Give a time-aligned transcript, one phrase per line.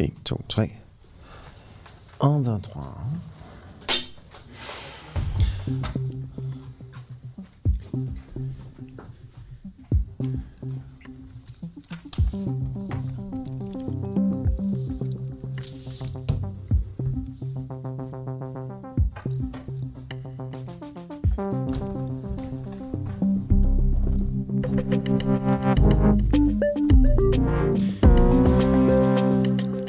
[0.00, 0.70] 1, 2, 3.
[2.18, 2.96] Og der tror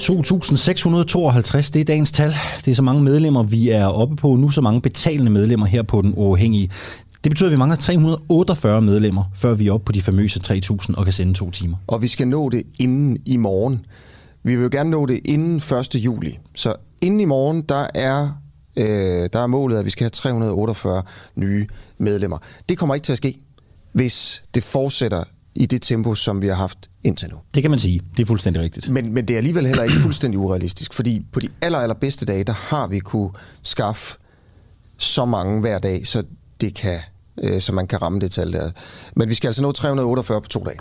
[0.01, 2.33] (2.652), det er dagens tal.
[2.65, 5.83] Det er så mange medlemmer, vi er oppe på nu, så mange betalende medlemmer her
[5.83, 6.69] på Den Uafhængige.
[7.23, 10.93] Det betyder, at vi mangler 348 medlemmer, før vi er oppe på de famøse 3.000
[10.97, 11.77] og kan sende to timer.
[11.87, 13.85] Og vi skal nå det inden i morgen.
[14.43, 15.95] Vi vil jo gerne nå det inden 1.
[15.95, 16.39] juli.
[16.55, 18.29] Så inden i morgen, der er,
[18.77, 21.03] øh, der er målet, at vi skal have 348
[21.35, 22.37] nye medlemmer.
[22.69, 23.39] Det kommer ikke til at ske,
[23.93, 25.23] hvis det fortsætter
[25.55, 27.37] i det tempo, som vi har haft indtil nu.
[27.55, 28.01] Det kan man sige.
[28.17, 28.89] Det er fuldstændig rigtigt.
[28.89, 32.43] Men, men det er alligevel heller ikke fuldstændig urealistisk, fordi på de aller, allerbedste dage,
[32.43, 33.29] der har vi kunne
[33.63, 34.17] skaffe
[34.97, 36.23] så mange hver dag, så
[36.61, 36.99] det kan
[37.43, 38.69] øh, så man kan ramme det tal der.
[39.15, 40.77] Men vi skal altså nå 348 på to dage.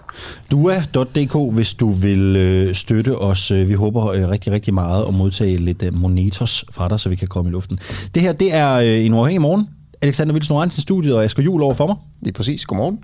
[0.50, 3.52] Dua.dk, hvis du vil øh, støtte os.
[3.52, 7.16] Vi håber øh, rigtig, rigtig meget at modtage lidt øh, monetos fra dig, så vi
[7.16, 7.76] kan komme i luften.
[8.14, 9.66] Det her, det er øh, en uafhængig morgen.
[10.02, 11.96] Alexander Vilsen til studiet, og Asger Jul over for mig.
[12.20, 12.66] Det er præcis.
[12.66, 12.98] Godmorgen.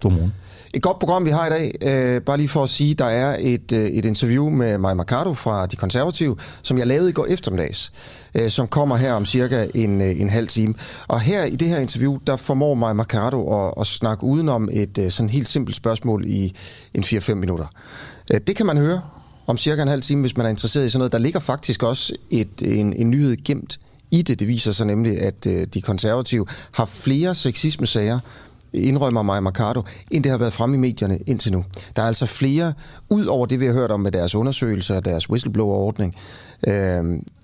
[0.00, 0.32] Godmorgen.
[0.76, 1.72] Et godt program, vi har i dag.
[1.82, 5.34] Øh, bare lige for at sige, der er et, øh, et interview med Maja Mercado
[5.34, 7.92] fra De Konservative, som jeg lavede i går eftermiddags,
[8.34, 10.74] øh, som kommer her om cirka en, øh, en halv time.
[11.08, 14.98] Og her i det her interview, der formår Maja Mercado at, at snakke udenom et
[14.98, 16.54] øh, sådan helt simpelt spørgsmål i
[16.94, 17.66] en 4-5 minutter.
[18.34, 19.00] Øh, det kan man høre
[19.46, 21.12] om cirka en halv time, hvis man er interesseret i sådan noget.
[21.12, 24.40] Der ligger faktisk også et, en, en nyhed gemt i det.
[24.40, 28.18] Det viser sig nemlig, at øh, de konservative har flere sexismesager
[28.72, 31.64] indrømmer Maja Mercado, end det har været fremme i medierne indtil nu.
[31.96, 32.72] Der er altså flere,
[33.10, 36.14] ud over det vi har hørt om med deres undersøgelser og deres whistleblower-ordning,
[36.66, 36.72] øh,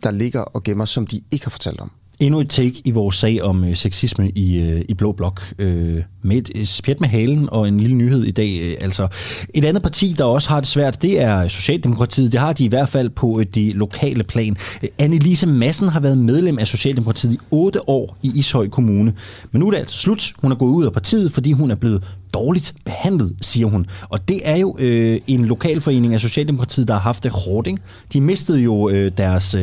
[0.02, 1.90] der ligger og gemmer, som de ikke har fortalt om.
[2.20, 5.54] Endnu et take i vores sag om øh, sexisme i, øh, i Blå Blok.
[5.58, 8.60] Øh, med et spjæt med halen og en lille nyhed i dag.
[8.62, 9.08] Øh, altså,
[9.54, 12.32] et andet parti, der også har det svært, det er Socialdemokratiet.
[12.32, 14.56] Det har de i hvert fald på øh, de lokale plan.
[14.82, 19.14] Øh, Annelise Madsen har været medlem af Socialdemokratiet i otte år i Ishøj Kommune.
[19.52, 20.32] Men nu er det altså slut.
[20.38, 22.02] Hun er gået ud af partiet, fordi hun er blevet
[22.34, 23.86] dårligt behandlet, siger hun.
[24.08, 27.66] Og det er jo øh, en lokalforening af Socialdemokratiet, der har haft det hårdt.
[27.66, 27.80] Ikke?
[28.12, 29.56] De mistede jo øh, deres,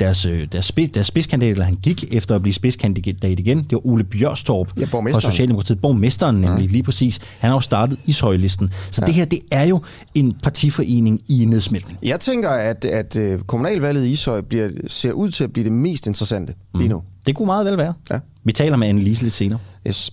[0.00, 3.58] deres, deres, spids, deres spidskandidat, eller han gik efter at blive spidskandidat igen.
[3.58, 5.80] Det var Ole Bjørstorp ja, fra Socialdemokratiet.
[6.06, 6.72] Borgmesteren nemlig, ja.
[6.72, 7.18] lige præcis.
[7.38, 8.72] Han har jo startet Ishøjlisten.
[8.90, 9.06] Så ja.
[9.06, 9.80] det her, det er jo
[10.14, 11.98] en partiforening i nedsmeltning.
[12.02, 15.72] Jeg tænker, at, at øh, kommunalvalget i Ishøj bliver, ser ud til at blive det
[15.72, 16.80] mest interessante mm.
[16.80, 17.02] lige nu.
[17.26, 17.94] Det kunne meget vel være.
[18.10, 18.18] Ja.
[18.44, 19.58] Vi taler med Annelise lidt senere.
[19.88, 20.12] Yes.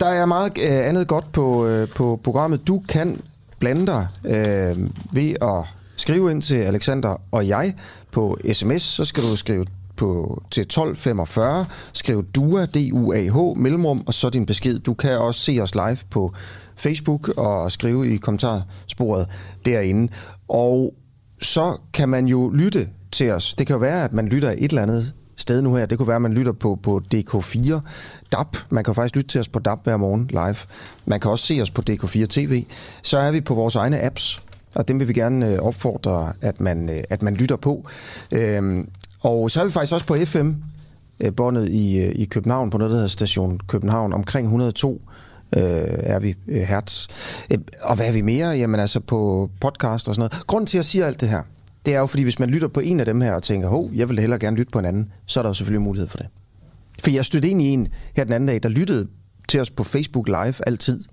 [0.00, 2.66] Der er meget øh, andet godt på, øh, på programmet.
[2.66, 3.20] Du kan
[3.58, 5.66] blande dig øh, ved at
[5.96, 7.74] skrive ind til Alexander og jeg
[8.10, 8.82] på sms.
[8.82, 9.64] Så skal du skrive
[9.96, 14.78] på, til 1245, skriv DUA, D-U-A-H, mellemrum, og så din besked.
[14.78, 16.34] Du kan også se os live på
[16.76, 19.28] Facebook og skrive i kommentarsporet
[19.66, 20.12] derinde.
[20.48, 20.94] Og
[21.40, 23.54] så kan man jo lytte til os.
[23.54, 25.86] Det kan jo være, at man lytter et eller andet sted nu her.
[25.86, 27.80] Det kunne være, at man lytter på, på DK4
[28.32, 28.56] DAB.
[28.70, 30.56] Man kan faktisk lytte til os på DAB hver morgen live.
[31.06, 32.64] Man kan også se os på DK4 TV.
[33.02, 34.42] Så er vi på vores egne apps,
[34.74, 37.88] og dem vil vi gerne øh, opfordre, at man, øh, at man lytter på.
[38.32, 38.88] Øhm,
[39.22, 40.50] og så er vi faktisk også på FM,
[41.20, 45.02] øh, båndet i, i København, på noget, der hedder Station København, omkring 102
[45.56, 47.06] øh, er vi hertz.
[47.82, 48.48] Og hvad er vi mere?
[48.48, 50.46] Jamen altså på podcast og sådan noget.
[50.46, 51.42] Grunden til, at jeg siger alt det her,
[51.86, 53.90] det er jo, fordi hvis man lytter på en af dem her og tænker, hov,
[53.94, 56.18] jeg vil hellere gerne lytte på en anden, så er der jo selvfølgelig mulighed for
[56.18, 56.26] det.
[57.02, 59.08] For jeg stødte ind i en her den anden dag, der lyttede
[59.48, 61.04] til os på Facebook Live altid.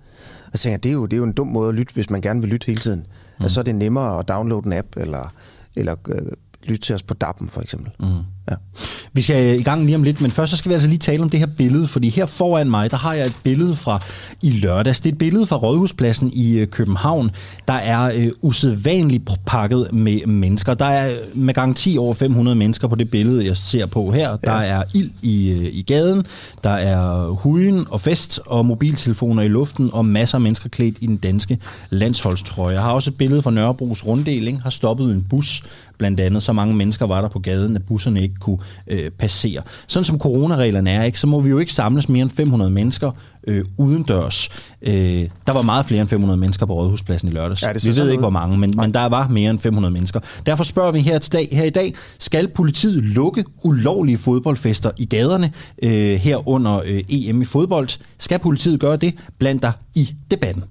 [0.52, 1.94] Og så tænkte jeg, det er jo, det er jo en dum måde at lytte,
[1.94, 3.00] hvis man gerne vil lytte hele tiden.
[3.00, 3.42] Mm.
[3.44, 5.34] Altså, så er det nemmere at downloade en app, eller,
[5.76, 6.32] eller øh,
[6.64, 7.92] lytte til os på DAP'en for eksempel.
[8.00, 8.24] Mm.
[8.50, 8.54] Ja.
[9.12, 11.22] Vi skal i gang lige om lidt, men først så skal vi altså lige tale
[11.22, 14.02] om det her billede, fordi her foran mig, der har jeg et billede fra
[14.42, 15.00] i lørdags.
[15.00, 17.30] Det er et billede fra Rådhuspladsen i øh, København.
[17.68, 20.74] Der er øh, usædvanligt pakket med mennesker.
[20.74, 24.30] Der er med garanti over 500 mennesker på det billede, jeg ser på her.
[24.30, 24.36] Ja.
[24.44, 26.24] Der er ild i, øh, i gaden,
[26.64, 31.06] der er hujen og fest og mobiltelefoner i luften og masser af mennesker klædt i
[31.06, 31.58] den danske
[31.90, 32.74] landsholdstrøje.
[32.74, 35.62] Jeg har også et billede fra Nørrebros runddeling, har stoppet en bus
[36.00, 36.42] blandt andet.
[36.42, 39.62] Så mange mennesker var der på gaden, at busserne ikke kunne øh, passere.
[39.86, 43.10] Sådan som coronareglerne er, ikke, så må vi jo ikke samles mere end 500 mennesker
[43.46, 44.48] øh, udendørs.
[44.82, 47.62] Øh, der var meget flere end 500 mennesker på Rådhuspladsen i lørdags.
[47.62, 50.20] Ja, vi ved ikke, hvor mange, men, men der var mere end 500 mennesker.
[50.46, 55.04] Derfor spørger vi her, til dag, her i dag, skal politiet lukke ulovlige fodboldfester i
[55.04, 55.52] gaderne
[55.82, 57.88] øh, her under øh, EM i fodbold?
[58.18, 59.14] Skal politiet gøre det?
[59.38, 60.64] Bland dig i debatten.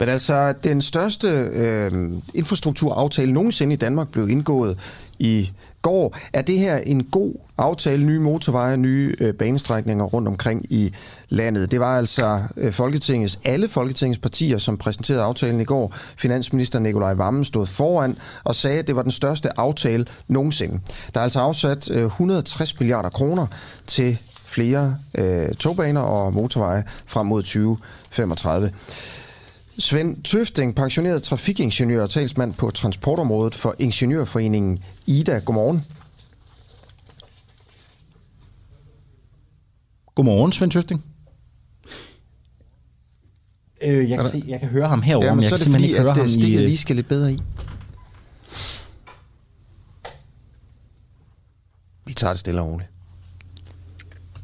[0.00, 1.92] Men altså, den største øh,
[2.34, 4.78] infrastrukturaftale nogensinde i Danmark blev indgået
[5.18, 5.50] i
[5.82, 6.16] går.
[6.32, 10.94] Er det her en god aftale, nye motorveje, nye øh, banestrækninger rundt omkring i
[11.28, 11.70] landet?
[11.70, 15.94] Det var altså øh, Folketingets, alle Folketingets partier, som præsenterede aftalen i går.
[16.18, 20.80] Finansminister Nikolaj Vammen stod foran og sagde, at det var den største aftale nogensinde.
[21.14, 23.46] Der er altså afsat øh, 160 milliarder kroner
[23.86, 28.70] til flere øh, togbaner og motorveje frem mod 2035.
[29.78, 35.38] Svend Tøfting, pensioneret trafikingeniør og talsmand på transportområdet for Ingeniørforeningen IDA.
[35.38, 35.84] Godmorgen.
[40.14, 41.04] Godmorgen, Svend Tøfting.
[43.82, 45.58] Øh, jeg, kan se, jeg kan høre ham herovre, ja, men, men jeg så er
[45.58, 47.42] det fordi, ikke høre at ham stikket i, lige skal lidt bedre i.
[52.06, 52.90] Vi tager det stille og roligt.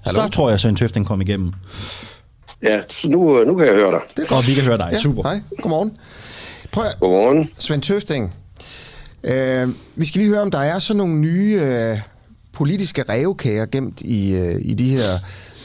[0.00, 0.22] Hallo?
[0.22, 1.52] Så tror jeg, at Svend Tøfting kom igennem.
[2.62, 4.00] Ja, så nu, nu kan jeg høre dig.
[4.16, 4.88] Det er godt, vi kan høre dig.
[4.92, 5.22] Ja, Super.
[5.22, 5.96] Hej, godmorgen.
[6.72, 7.50] Prøv at, Godmorgen.
[7.58, 8.34] Svend Tøfting,
[9.24, 11.98] øh, vi skal lige høre, om der er sådan nogle nye øh,
[12.52, 15.18] politiske revkager gemt i, øh, i de her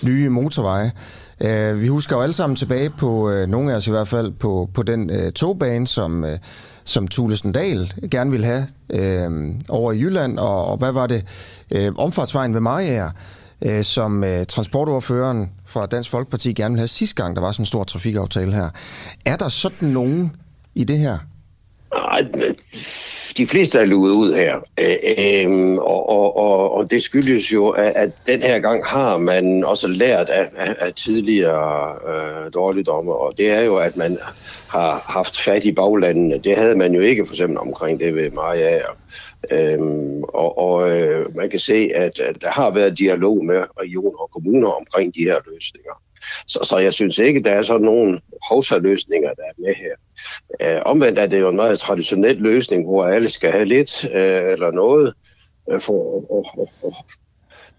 [0.03, 0.92] nye motorveje.
[1.42, 4.31] Øh, vi husker jo alle sammen tilbage på, øh, nogle af os i hvert fald,
[4.31, 6.38] på, på den øh, togbane, som, øh,
[6.86, 11.25] som Thulesen Dahl gerne ville have øh, over i Jylland, og, og hvad var det?
[11.71, 13.09] Øh, omfartsvejen ved Mariager,
[13.65, 17.62] øh, som øh, transportordføreren fra Dansk Folkeparti gerne vil have sidste gang, der var sådan
[17.62, 18.69] en stor trafikaftale her.
[19.25, 20.31] Er der sådan nogen
[20.75, 21.18] i det her?
[21.94, 22.25] Nej,
[23.38, 27.94] de fleste er luet ud her, øh, og, og, og, og det skyldes jo, at,
[27.95, 33.33] at den her gang har man også lært af, af, af tidligere øh, dårligdomme, og
[33.38, 34.18] det er jo, at man
[34.68, 36.38] har haft fat i baglandene.
[36.38, 38.80] Det havde man jo ikke for eksempel omkring det ved Maja
[39.51, 44.18] Øhm, og og øh, man kan se, at, at der har været dialog med regioner
[44.18, 46.01] og kommuner omkring de her løsninger.
[46.47, 49.95] Så, så jeg synes ikke, der er sådan nogle hovsaløsninger, der er med her.
[50.62, 54.51] Øh, omvendt er det jo en meget traditionel løsning, hvor alle skal have lidt øh,
[54.51, 55.13] eller noget
[55.71, 56.94] øh, for at, øh, øh,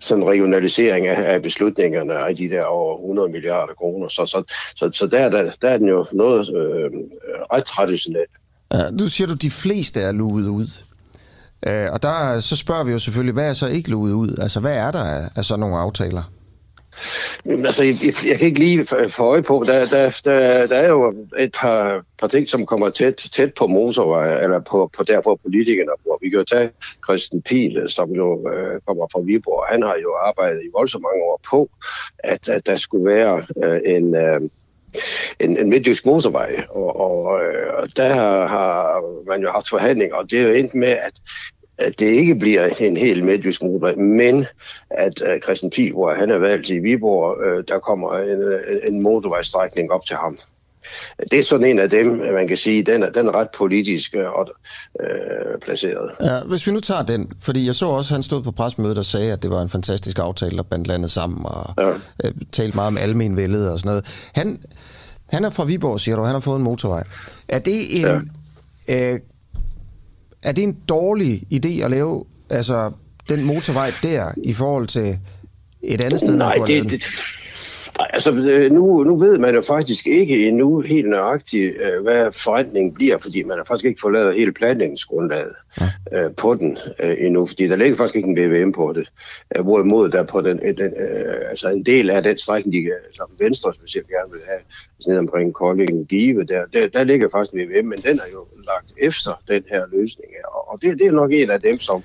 [0.01, 4.09] sådan regionalisering af, af beslutningerne af de der over 100 milliarder kroner.
[4.09, 6.91] Så, så, så, så der, der, der er den jo noget øh, øh
[7.53, 8.31] ret traditionelt.
[8.73, 10.86] Ja, nu siger du, at de fleste er luet ud.
[11.67, 14.39] Øh, og der så spørger vi jo selvfølgelig, hvad er så ikke luet ud?
[14.43, 16.23] Altså, hvad er der af, af sådan nogle aftaler?
[17.47, 17.97] Jamen, altså, jeg,
[18.27, 19.65] jeg kan ikke lige få øje på.
[19.67, 23.67] Der, der, der, der er jo et par, par ting, som kommer tæt, tæt på
[23.67, 26.19] motorvej, eller på, på der, hvor politikerne bor.
[26.23, 26.71] Vi kan jo tage
[27.05, 29.67] Christian Pil, som jo øh, kommer fra Viborg.
[29.69, 31.71] Han har jo arbejdet i voldsomt mange år på,
[32.19, 34.17] at, at der skulle være øh, en...
[34.17, 34.41] Øh,
[35.41, 38.15] en, en midtjysk motorvej, og, og øh, der
[38.47, 41.21] har man jo haft forhandlinger, og det er jo endt med, at
[41.79, 44.47] at det ikke bliver en helt midtjysk motorvej, men
[44.91, 49.03] at uh, Christian Pihl, hvor han er valgt i Viborg, uh, der kommer en, en
[49.03, 50.39] motorvejstrækning op til ham.
[51.31, 54.15] Det er sådan en af dem, man kan sige, den er, den er ret politisk
[54.15, 54.49] og
[55.01, 56.11] øh, placeret.
[56.21, 58.99] Ja, hvis vi nu tager den, fordi jeg så også, at han stod på presmødet
[58.99, 61.91] og sagde, at det var en fantastisk aftale, der bandt landet sammen og ja.
[62.25, 64.29] øh, talte meget om almenvældet og sådan noget.
[64.35, 64.59] Han,
[65.29, 67.03] han er fra Viborg, siger du, han har fået en motorvej.
[67.49, 68.07] Er det en...
[68.89, 69.13] Ja.
[69.15, 69.21] Øh,
[70.47, 72.93] er det en dårlig idé at lave altså,
[73.29, 75.19] den motorvej der i forhold til
[75.83, 77.05] et andet sted, Nej, man det, det,
[77.99, 82.33] Nej, altså øh, nu, nu ved man jo faktisk ikke endnu helt nøjagtigt, øh, hvad
[82.33, 86.25] forretningen bliver, fordi man har faktisk ikke fået lavet hele planlægningsgrundlaget ja.
[86.25, 86.79] øh, på den
[87.19, 89.09] endnu, fordi der ligger faktisk ikke en VVM på det.
[89.61, 90.93] Hvorimod der på den, den
[91.49, 94.61] altså en del af den strækning, de, som Venstre specielt gerne vil have,
[94.97, 98.31] altså ned omkring Kolding Give, der, der, der ligger faktisk en VVM, men den er
[98.33, 100.31] jo lagt efter den her løsning.
[100.55, 102.03] Og, og det, det er nok en af dem, som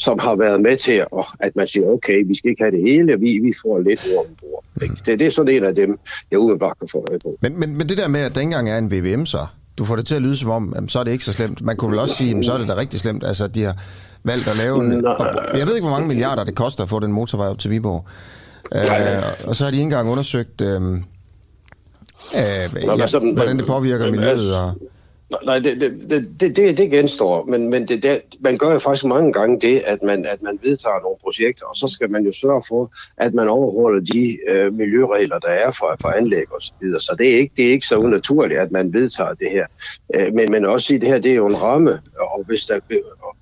[0.00, 1.06] som har været med til, at,
[1.40, 4.26] at man siger, okay, vi skal ikke have det hele, vi, vi får lidt ord
[4.26, 4.64] ombord.
[4.74, 4.96] Mm.
[5.06, 5.98] Det, det er sådan en af dem,
[6.30, 7.36] jeg umiddelbart kan få øje på.
[7.40, 9.38] Men, men, men det der med, at der ikke engang er en VVM så,
[9.78, 11.62] du får det til at lyde som om, jamen, så er det ikke så slemt.
[11.62, 13.76] Man kunne vel også sige, jamen, så er det da rigtig slemt, altså de har
[14.24, 15.04] valgt at lave en...
[15.54, 18.06] Jeg ved ikke, hvor mange milliarder det koster at få den motorvej op til Viborg.
[18.74, 21.00] Øh, og så har de ikke engang undersøgt, øh, øh,
[22.34, 24.56] ja, hvordan det påvirker miljøet.
[24.56, 24.72] Og,
[25.44, 26.10] Nej, det, det,
[26.40, 29.78] det, det, det genstår, men, men det, det, man gør jo faktisk mange gange det,
[29.78, 33.34] at man, at man vedtager nogle projekter, og så skal man jo sørge for, at
[33.34, 37.00] man overholder de øh, miljøregler, der er for, for anlæg og så videre.
[37.00, 39.66] Så det er, ikke, det er ikke så unaturligt, at man vedtager det her.
[40.14, 42.80] Øh, men, men også i det her det er jo en ramme, og hvis der,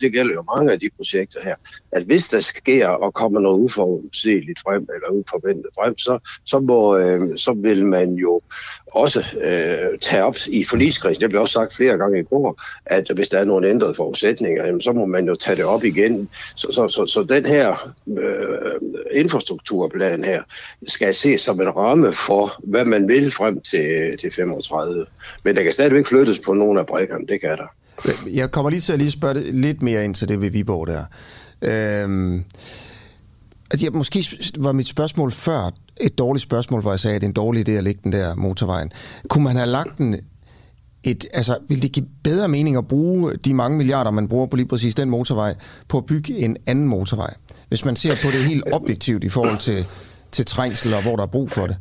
[0.00, 1.54] det gælder jo mange af de projekter her,
[1.92, 6.98] at hvis der sker og kommer noget uforudsigeligt frem, eller uforventet frem, så, så, må,
[6.98, 8.40] øh, så vil man jo
[8.86, 11.20] også øh, tage op i forligskredsen.
[11.20, 14.66] Det blev også sagt flere gange i går, at hvis der er nogle ændrede forudsætninger,
[14.66, 16.28] jamen, så må man jo tage det op igen.
[16.56, 18.80] Så, så, så, så den her øh,
[19.12, 20.42] infrastrukturplan her
[20.86, 25.06] skal ses som en ramme for, hvad man vil frem til, til 35.
[25.44, 27.66] Men der kan stadigvæk flyttes på nogle af brækkerne, det kan der.
[28.32, 31.04] Jeg kommer lige til at lige spørge lidt mere ind til det ved Viborg der.
[31.62, 32.44] Øhm,
[33.70, 34.24] at jeg, måske
[34.58, 37.68] var mit spørgsmål før et dårligt spørgsmål, hvor jeg sagde, at det er en dårlig
[37.68, 38.92] idé at lægge den der motorvejen.
[39.28, 40.16] Kunne man have lagt den
[41.04, 44.56] et, altså, vil det give bedre mening at bruge de mange milliarder, man bruger på
[44.56, 45.54] lige præcis den motorvej,
[45.88, 47.34] på at bygge en anden motorvej?
[47.68, 49.86] Hvis man ser på det helt objektivt i forhold til,
[50.32, 51.76] til trængsel og hvor der er brug for det.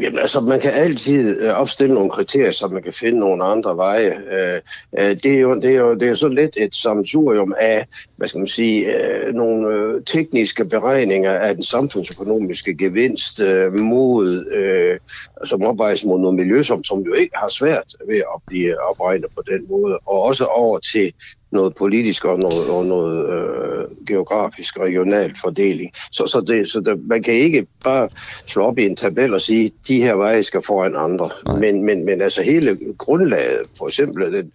[0.00, 3.76] Jamen, altså, man kan altid øh, opstille nogle kriterier, så man kan finde nogle andre
[3.76, 4.20] veje.
[4.32, 4.60] Øh,
[4.98, 7.86] øh, det, er jo, det, er jo, det er jo så lidt et samsurium af,
[8.16, 8.86] hvad skal man sige,
[9.32, 14.44] nogle tekniske beregninger af den samfundsøkonomiske gevinst mod,
[15.44, 19.30] som opvejes mod noget miljø, som, som jo ikke har svært ved at blive opregnet
[19.34, 21.12] på den måde, og også over til
[21.52, 25.90] noget politisk og noget, og noget øh, geografisk regionalt fordeling.
[26.12, 28.08] Så, så, det, så det, man kan ikke bare
[28.46, 31.30] slå op i en tabel og sige, de her veje skal foran andre.
[31.60, 34.50] Men, men, men altså hele grundlaget, for eksempel det,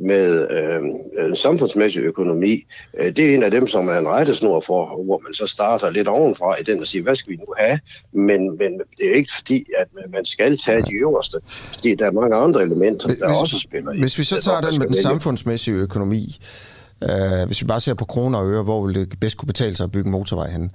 [0.00, 2.64] med øh, en samfundsmæssig økonomi,
[2.98, 5.90] øh, det er en af dem, som er en rettesnor for, hvor man så starter
[5.90, 7.78] lidt ovenfra i den og siger, hvad skal vi nu have?
[8.12, 11.38] Men, men det er ikke fordi, at man skal tage de øverste,
[11.74, 14.00] fordi der er mange andre elementer, der hvis, også spiller i.
[14.00, 16.39] Hvis vi så tager den med den samfundsmæssige økonomi,
[17.02, 19.76] Øh, hvis vi bare ser på kroner og øre, hvor vil det bedst kunne betale
[19.76, 20.70] sig at bygge en motorvej hen?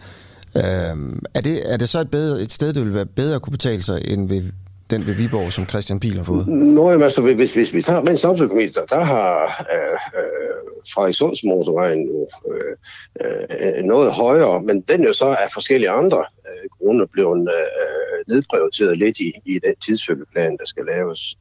[0.56, 3.42] Øh, er, det, er det så et, bedre, et sted, det vil være bedre at
[3.42, 4.44] kunne betale sig, end ved
[4.90, 6.48] den ved Viborg, som Christian Pil har fået?
[6.48, 11.44] Nå, jamen, altså, hvis, hvis vi tager rent samfundsøkonomi, der, der har øh, øh, Frederikssunds
[11.44, 12.76] jo øh,
[13.22, 18.06] øh, noget højere, men den jo så af forskellige andre øh, grunde blevet øh, øh
[18.28, 21.38] nedprioriteret lidt i, i den tidsfølgeplan, der skal laves.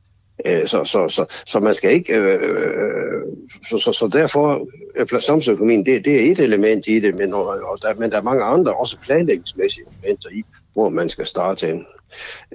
[0.47, 2.15] Øh, så, så, så, så man skal ikke...
[2.15, 3.23] Øh, øh
[3.71, 7.47] så, så, så derfor, øh, inflationsøkonomien, det, det er et element i det, men, og,
[7.47, 11.69] og der, men der er mange andre, også planlægningsmæssige elementer i, hvor man skal starte
[11.69, 11.85] ind.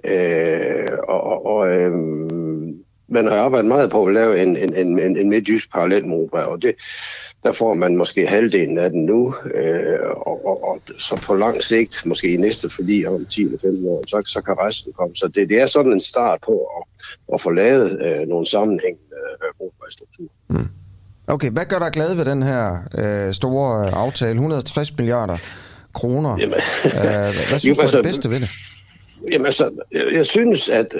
[0.03, 1.91] Øh, og og øh,
[3.12, 6.62] man har arbejdet meget på at lave en, en, en, en, en midtjysk parallelmotor, og
[6.62, 6.75] det,
[7.43, 11.63] der får man måske halvdelen af den nu, øh, og, og, og så på lang
[11.63, 15.15] sigt, måske i næste forlig om 10 eller 15 år, så, så kan resten komme.
[15.15, 19.03] Så det, det er sådan en start på at, at få lavet øh, nogle sammenhængende
[19.62, 19.69] øh,
[20.50, 20.67] Mm.
[21.27, 24.31] Okay, hvad gør dig glad ved den her øh, store øh, aftale?
[24.31, 25.38] 160 milliarder
[25.93, 26.38] kroner.
[26.39, 26.91] Jamen, øh,
[27.50, 28.50] hvad synes jo, du er altså, det bedste ved det?
[29.31, 30.96] Jamen altså, jeg, jeg synes, at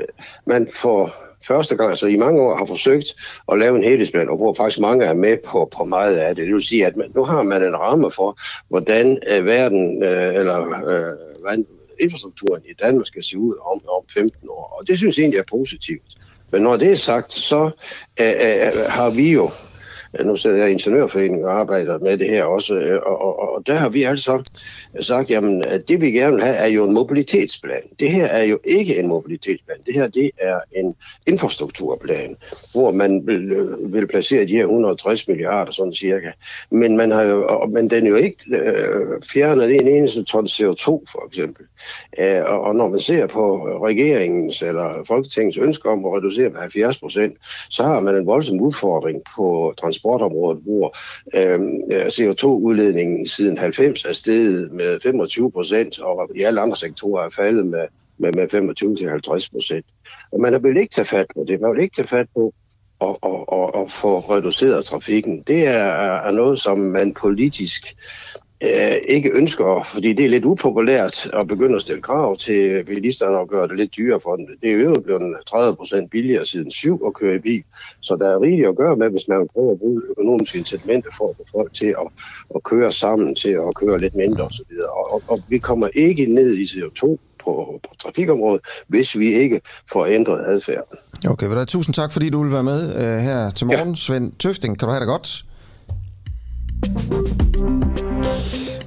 [0.48, 3.16] man får første gang, altså i mange år har forsøgt
[3.52, 6.46] at lave en helhedsplan, og hvor faktisk mange er med på, på meget af det.
[6.46, 10.36] Det vil sige, at man, nu har man en ramme for, hvordan øh, verden, øh,
[10.36, 11.66] eller øh, hvordan
[12.00, 14.78] infrastrukturen i Danmark skal se ud om, om 15 år.
[14.80, 16.18] Og det synes jeg egentlig er positivt.
[16.52, 17.72] Men når det er sagt, så
[18.20, 19.50] øh, øh, øh har vi jo
[20.20, 23.56] Øh, nu sidder jeg i Ingeniørforeningen og arbejder med det her også, øh, og, og,
[23.56, 24.44] og der har vi altså
[25.02, 27.82] sagt, jamen, at det vi gerne vil have, er jo en mobilitetsplan.
[28.00, 29.78] Det her er jo ikke en mobilitetsplan.
[29.86, 30.96] Det her, det er en
[31.28, 32.36] infrastrukturplan,
[32.72, 36.32] hvor man vil, øh, vil placere de her 160 milliarder, sådan cirka.
[36.72, 40.86] Men, man har jo, men den er jo ikke øh, fjernet en eneste ton CO2,
[40.86, 41.66] for eksempel.
[42.20, 43.58] Øh, og, når man ser på
[43.88, 47.38] regeringens eller Folketingets ønske om at reducere med 70 procent,
[47.70, 50.96] så har man en voldsom udfordring på transportområdet, hvor
[51.36, 51.60] øh,
[51.92, 57.30] øh CO2-udledningen siden 90 er steget med 25 procent, og i alle andre sektorer er
[57.30, 59.86] faldet med, med, med 25 til 50 procent.
[60.32, 61.62] Og man vil ikke tage fat på det.
[61.62, 62.54] Man vil ikke tage fat på
[63.02, 65.44] at, at, at, at få reduceret trafikken.
[65.48, 65.84] Det er,
[66.28, 68.29] er noget, som man politisk øh,
[68.62, 73.48] ikke ønsker, fordi det er lidt upopulært at begynde at stille krav til bilisterne og
[73.48, 74.46] gøre det lidt dyrere for dem.
[74.62, 77.64] Det er jo blevet 30 procent billigere siden syv at køre i bil,
[78.02, 81.30] så der er rigeligt at gøre med, hvis man prøver at bruge økonomiske incitamenter for
[81.30, 82.08] at få folk til at,
[82.56, 84.72] at køre sammen, til at køre lidt mindre osv.
[84.90, 89.62] Og, og, og vi kommer ikke ned i CO2 på, på trafikområdet, hvis vi ikke
[89.92, 90.98] får ændret adfærden.
[91.28, 93.90] Okay, vel, tusind tak, fordi du vil være med uh, her til morgen.
[93.90, 93.96] Ja.
[93.96, 95.46] Svend Tøfting, kan du have det godt?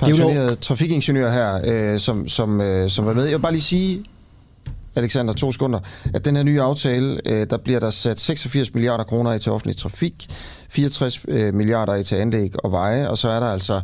[0.06, 3.24] Pensioneret trafikingeniør her, øh, som, som, øh, som var med.
[3.24, 4.04] Jeg vil bare lige sige,
[4.94, 5.80] Alexander, to sekunder,
[6.14, 9.52] at den her nye aftale, øh, der bliver der sat 86 milliarder kroner i til
[9.52, 10.26] offentlig trafik,
[10.68, 13.80] 64 øh, milliarder i til anlæg og veje, og så er der altså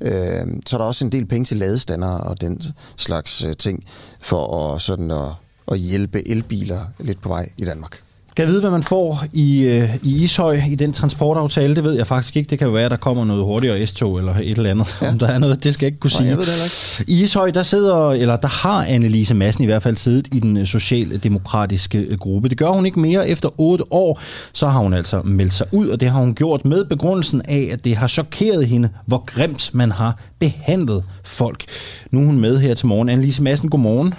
[0.00, 2.62] øh, så er der også en del penge til ladestander og den
[2.96, 3.84] slags øh, ting,
[4.20, 5.32] for at, sådan at,
[5.72, 8.05] at hjælpe elbiler lidt på vej i Danmark.
[8.36, 11.76] Kan jeg vide, hvad man får i, øh, i Ishøj i den transportaftale?
[11.76, 12.50] Det ved jeg faktisk ikke.
[12.50, 14.96] Det kan være, at der kommer noget hurtigere S-tog eller et eller andet.
[15.02, 15.08] Ja.
[15.12, 16.22] Om der er noget, det skal jeg ikke kunne sige.
[16.22, 17.12] Nej, jeg ved det heller ikke.
[17.12, 20.66] I Ishøj, der sidder, eller der har Annelise Madsen i hvert fald siddet i den
[20.66, 22.48] socialdemokratiske gruppe.
[22.48, 23.28] Det gør hun ikke mere.
[23.28, 24.20] Efter otte år,
[24.54, 27.68] så har hun altså meldt sig ud, og det har hun gjort med begrundelsen af,
[27.72, 31.64] at det har chokeret hende, hvor grimt man har behandlet folk.
[32.10, 33.08] Nu er hun med her til morgen.
[33.08, 34.14] Annelise Madsen, godmorgen.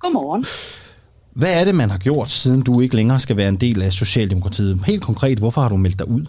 [0.00, 0.44] Godmorgen.
[1.38, 3.92] Hvad er det, man har gjort, siden du ikke længere skal være en del af
[3.92, 4.84] Socialdemokratiet?
[4.86, 6.26] Helt konkret, hvorfor har du meldt dig ud?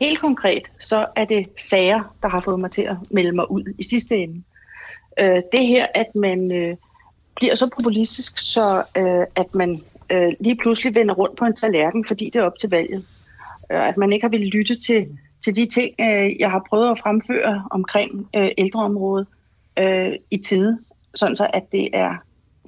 [0.00, 3.74] Helt konkret, så er det sager, der har fået mig til at melde mig ud
[3.78, 4.42] i sidste ende.
[5.18, 6.76] Øh, det her, at man øh,
[7.36, 12.04] bliver så populistisk, så øh, at man øh, lige pludselig vender rundt på en tallerken,
[12.08, 13.04] fordi det er op til valget.
[13.72, 15.06] Øh, at man ikke har ville lytte til,
[15.44, 19.26] til de ting, øh, jeg har prøvet at fremføre omkring øh, ældreområdet
[19.78, 20.78] øh, i tide,
[21.14, 22.16] sådan så at det er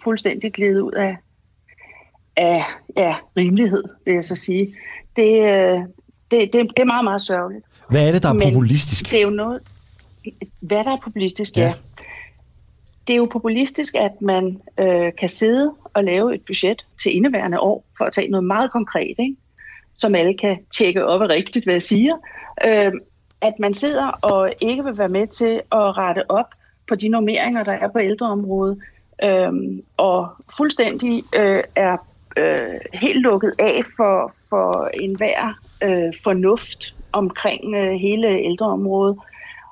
[0.02, 1.16] fuldstændig glædet ud af,
[2.37, 2.64] af
[2.96, 4.75] ja, rimelighed, vil jeg så sige.
[5.16, 5.80] Det, øh,
[6.30, 7.64] det, det, det er meget, meget sørgeligt.
[7.90, 9.11] Hvad er det, der er Men populistisk?
[9.11, 9.61] Det er jo noget...
[10.61, 11.62] Hvad der er populistisk, ja.
[11.62, 11.75] ja.
[13.06, 17.61] Det er jo populistisk, at man øh, kan sidde og lave et budget til indeværende
[17.61, 19.37] år, for at tage noget meget konkret, ikke?
[19.94, 22.14] som alle kan tjekke op og rigtigt, hvad jeg siger.
[22.66, 22.92] Øh,
[23.40, 26.46] at man sidder og ikke vil være med til at rette op
[26.88, 28.78] på de normeringer, der er på ældreområdet,
[29.22, 31.96] øhm, og fuldstændig øh, er
[32.36, 39.18] øh, helt lukket af for, for enhver øh, fornuft omkring øh, hele ældreområdet.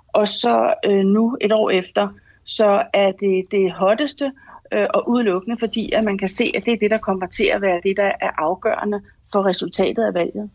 [0.09, 2.09] Og så øh, nu et år efter,
[2.45, 4.33] så er det det hotteste
[4.73, 7.45] øh, og udelukkende, fordi at man kan se, at det er det, der kommer til
[7.45, 9.01] at være det, der er afgørende
[9.33, 10.51] for resultatet af valget.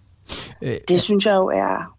[0.62, 1.98] Øh, det synes jeg jo er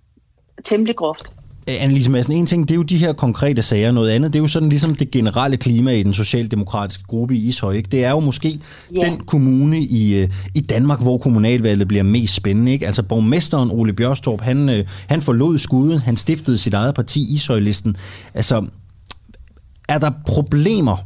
[0.64, 1.36] temmelig groft.
[1.68, 4.42] Annelise Madsen, en ting, det er jo de her konkrete sager, noget andet, det er
[4.42, 7.73] jo sådan ligesom det generelle klima i den socialdemokratiske gruppe i Ishøj.
[7.73, 7.88] Ikke?
[7.88, 8.61] Det er jo måske
[8.94, 9.00] ja.
[9.00, 12.73] den kommune i, øh, i Danmark, hvor kommunalvalget bliver mest spændende.
[12.73, 12.87] Ikke?
[12.87, 17.96] Altså borgmesteren Ole Bjørstorp, han, øh, han forlod skuden, han stiftede sit eget parti, Ishøj-listen.
[18.35, 18.66] Altså,
[19.88, 20.96] er der problemer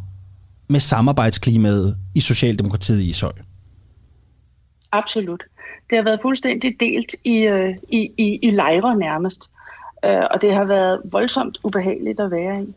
[0.69, 3.33] med samarbejdsklimaet i Socialdemokratiet i Ishøj?
[4.93, 5.43] Absolut.
[5.91, 9.51] Det har været fuldstændig delt i, øh, i, i, i lejre nærmest
[10.05, 12.75] øh, og det har været voldsomt ubehageligt at være i.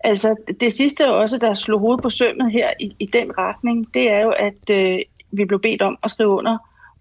[0.00, 4.10] Altså det sidste også, der slog hovedet på sømmet her i, i den retning, det
[4.10, 4.98] er jo, at øh,
[5.30, 6.58] vi blev bedt om at skrive under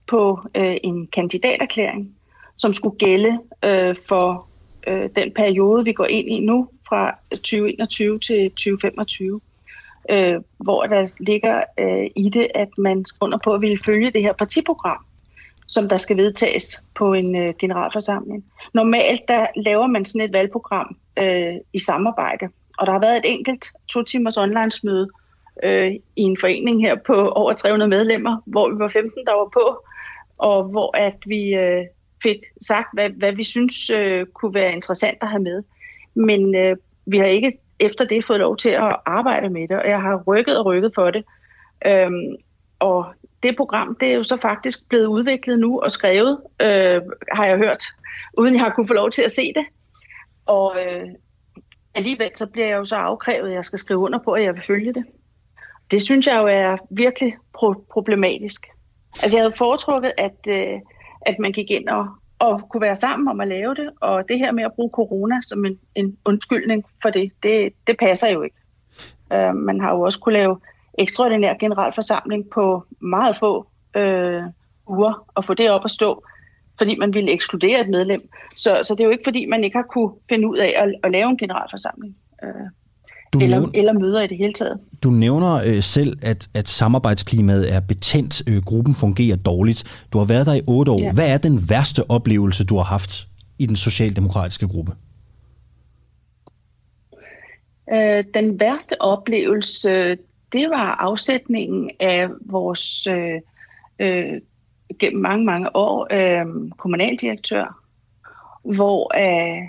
[0.08, 2.16] på øh, en kandidaterklæring,
[2.58, 4.48] som skulle gælde øh, for
[4.88, 9.42] øh, den periode, vi går ind i nu, fra 2021 til 2025,
[10.10, 14.12] øh, hvor der ligger øh, i det, at man skriver under på at ville følge
[14.12, 15.07] det her partiprogram
[15.68, 18.46] som der skal vedtages på en øh, generalforsamling.
[18.74, 23.32] Normalt der laver man sådan et valgprogram øh, i samarbejde, og der har været et
[23.32, 25.08] enkelt to timers online-møde
[25.64, 29.50] øh, i en forening her på over 300 medlemmer, hvor vi var 15, der var
[29.54, 29.84] på,
[30.38, 31.86] og hvor at vi øh,
[32.24, 35.64] fik sagt, hvad, hvad vi synes øh, kunne være interessant at have med.
[36.16, 39.90] Men øh, vi har ikke efter det fået lov til at arbejde med det, og
[39.90, 41.24] jeg har rykket og rykket for det.
[41.86, 42.36] Øhm,
[42.80, 43.06] og
[43.44, 47.58] det program, det er jo så faktisk blevet udviklet nu og skrevet, øh, har jeg
[47.58, 47.84] hørt,
[48.38, 49.66] uden jeg har kunne få lov til at se det.
[50.46, 51.08] Og øh,
[51.96, 54.54] alligevel så bliver jeg jo så afkrævet, at jeg skal skrive under på, at jeg
[54.54, 55.06] vil følge det.
[55.92, 58.68] Det synes jeg jo er virkelig pro- problematisk.
[59.24, 60.80] Altså jeg havde foretrukket, at, øh,
[61.22, 62.08] at man gik ind og,
[62.40, 65.36] og kunne være sammen om at lave det, og det her med at bruge corona
[65.42, 68.58] som en, en undskyldning for det, det, det passer jo ikke.
[69.34, 70.60] Øh, man har jo også kunne lave
[70.98, 74.44] ekstraordinær generalforsamling på meget få øh,
[74.88, 76.24] uger og få det op at stå,
[76.78, 78.30] fordi man ville ekskludere et medlem.
[78.56, 80.94] Så, så det er jo ikke, fordi man ikke har kunne finde ud af at,
[81.04, 82.16] at lave en generalforsamling.
[82.44, 82.50] Øh,
[83.34, 84.80] du eller, nævner, eller møder i det hele taget.
[85.04, 88.50] Du nævner øh, selv, at, at samarbejdsklimaet er betændt.
[88.50, 90.08] Øh, gruppen fungerer dårligt.
[90.14, 91.00] Du har været der i otte år.
[91.02, 91.14] Ja.
[91.14, 93.28] Hvad er den værste oplevelse, du har haft
[93.60, 94.92] i den socialdemokratiske gruppe?
[97.94, 100.18] Øh, den værste oplevelse,
[100.54, 103.42] det var afsætningen af vores øh,
[104.00, 104.42] øh,
[105.00, 107.84] gennem mange, mange år øh, kommunaldirektør,
[108.64, 109.64] hvor øh,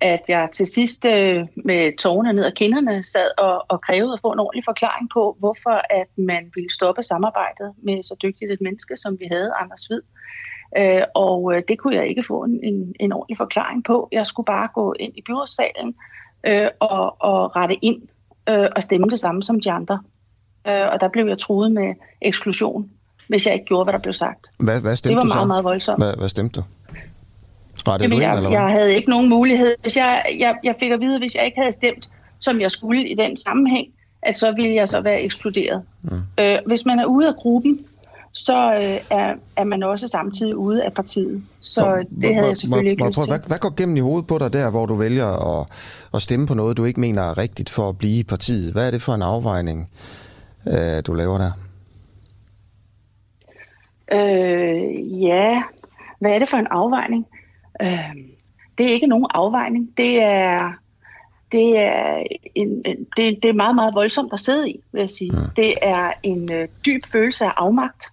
[0.00, 4.20] at jeg til sidst øh, med tårne ned ad kinderne sad og, og krævede at
[4.20, 8.60] få en ordentlig forklaring på, hvorfor at man ville stoppe samarbejdet med så dygtigt et
[8.60, 10.02] menneske, som vi havde, Anders Hvid.
[10.78, 14.08] Øh, og øh, det kunne jeg ikke få en, en, en ordentlig forklaring på.
[14.12, 15.94] Jeg skulle bare gå ind i byrådssalen
[16.46, 18.02] øh, og, og rette ind
[18.48, 20.00] øh, og stemme det samme som de andre.
[20.68, 22.90] Øh, og der blev jeg truet med eksklusion,
[23.28, 24.46] hvis jeg ikke gjorde, hvad der blev sagt.
[24.58, 25.46] Hvad, hvad stemte det var du meget, så?
[25.46, 25.98] meget voldsomt.
[25.98, 26.64] Hvad, hvad stemte du?
[27.86, 28.58] Jamen, du ind, jeg, eller hvad?
[28.58, 29.74] jeg havde ikke nogen mulighed.
[29.82, 33.08] Hvis jeg, jeg, jeg fik at vide, hvis jeg ikke havde stemt, som jeg skulle
[33.08, 33.88] i den sammenhæng,
[34.22, 35.82] at så ville jeg så være ekskluderet.
[36.02, 36.10] Mm.
[36.38, 37.78] Øh, hvis man er ude af gruppen,
[38.36, 41.42] så øh, er, er man også samtidig ude af partiet.
[41.60, 43.28] Så Nå, det havde jeg selvfølgelig ikke lyst til.
[43.28, 45.66] Hvad, hvad går gennem i hovedet på dig der, hvor du vælger at,
[46.14, 48.72] at stemme på noget, du ikke mener er rigtigt for at blive i partiet?
[48.72, 49.90] Hvad er det for en afvejning,
[50.66, 51.50] øh, du laver der?
[54.12, 55.62] Øh, ja,
[56.18, 57.26] hvad er det for en afvejning?
[57.82, 58.14] Øh,
[58.78, 59.90] det er ikke nogen afvejning.
[59.96, 60.72] Det er,
[61.52, 62.22] det er,
[62.54, 65.30] en, en, det, det er meget, meget voldsomt at sidde i, vil jeg sige.
[65.34, 65.62] Ja.
[65.62, 68.06] Det er en øh, dyb følelse af afmagt.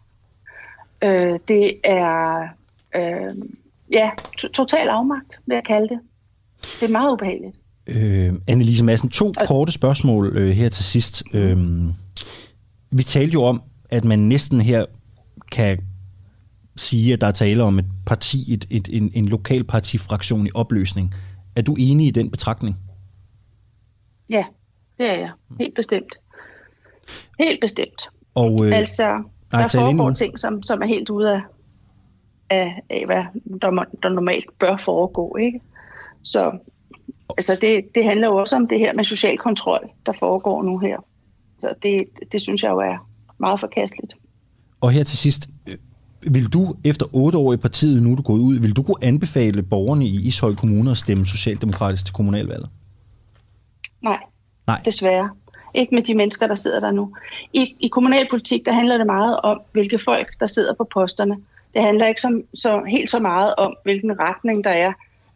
[1.03, 2.47] Øh, det er
[2.95, 3.35] øh,
[3.91, 5.99] ja, to, total afmagt, vil jeg kalde det.
[6.79, 7.55] Det er meget ubehageligt.
[7.87, 9.45] Øh, Annelise Madsen, to okay.
[9.45, 11.23] korte spørgsmål øh, her til sidst.
[11.33, 11.57] Øh,
[12.91, 14.85] vi talte jo om, at man næsten her
[15.51, 15.79] kan
[16.75, 20.49] sige, at der er tale om et parti, et, et, en, en lokal partifraktion i
[20.53, 21.13] opløsning.
[21.55, 22.77] Er du enig i den betragtning?
[24.29, 24.43] Ja,
[24.97, 25.31] det er jeg.
[25.59, 26.15] Helt bestemt.
[27.39, 28.09] Helt bestemt.
[28.35, 31.41] Og, øh, altså, nej, der foregår ting, som, som er helt ude af,
[32.49, 33.23] af, af hvad
[33.61, 35.35] der, der normalt bør foregå.
[35.35, 35.61] Ikke?
[36.23, 36.51] Så
[37.29, 40.77] altså det, det handler jo også om det her med social kontrol, der foregår nu
[40.77, 40.97] her.
[41.59, 44.13] Så det, det synes jeg jo er meget forkasteligt.
[44.81, 45.49] Og her til sidst,
[46.21, 49.03] vil du efter otte år i partiet, nu er du gået ud, vil du kunne
[49.03, 52.69] anbefale borgerne i Ishøj Kommune at stemme socialdemokratisk til kommunalvalget?
[54.01, 54.19] Nej,
[54.67, 55.29] Nej, desværre.
[55.73, 57.15] Ikke med de mennesker, der sidder der nu.
[57.53, 61.37] I, I kommunalpolitik, der handler det meget om, hvilke folk, der sidder på posterne.
[61.73, 64.93] Det handler ikke så, så, helt så meget om, hvilken retning der er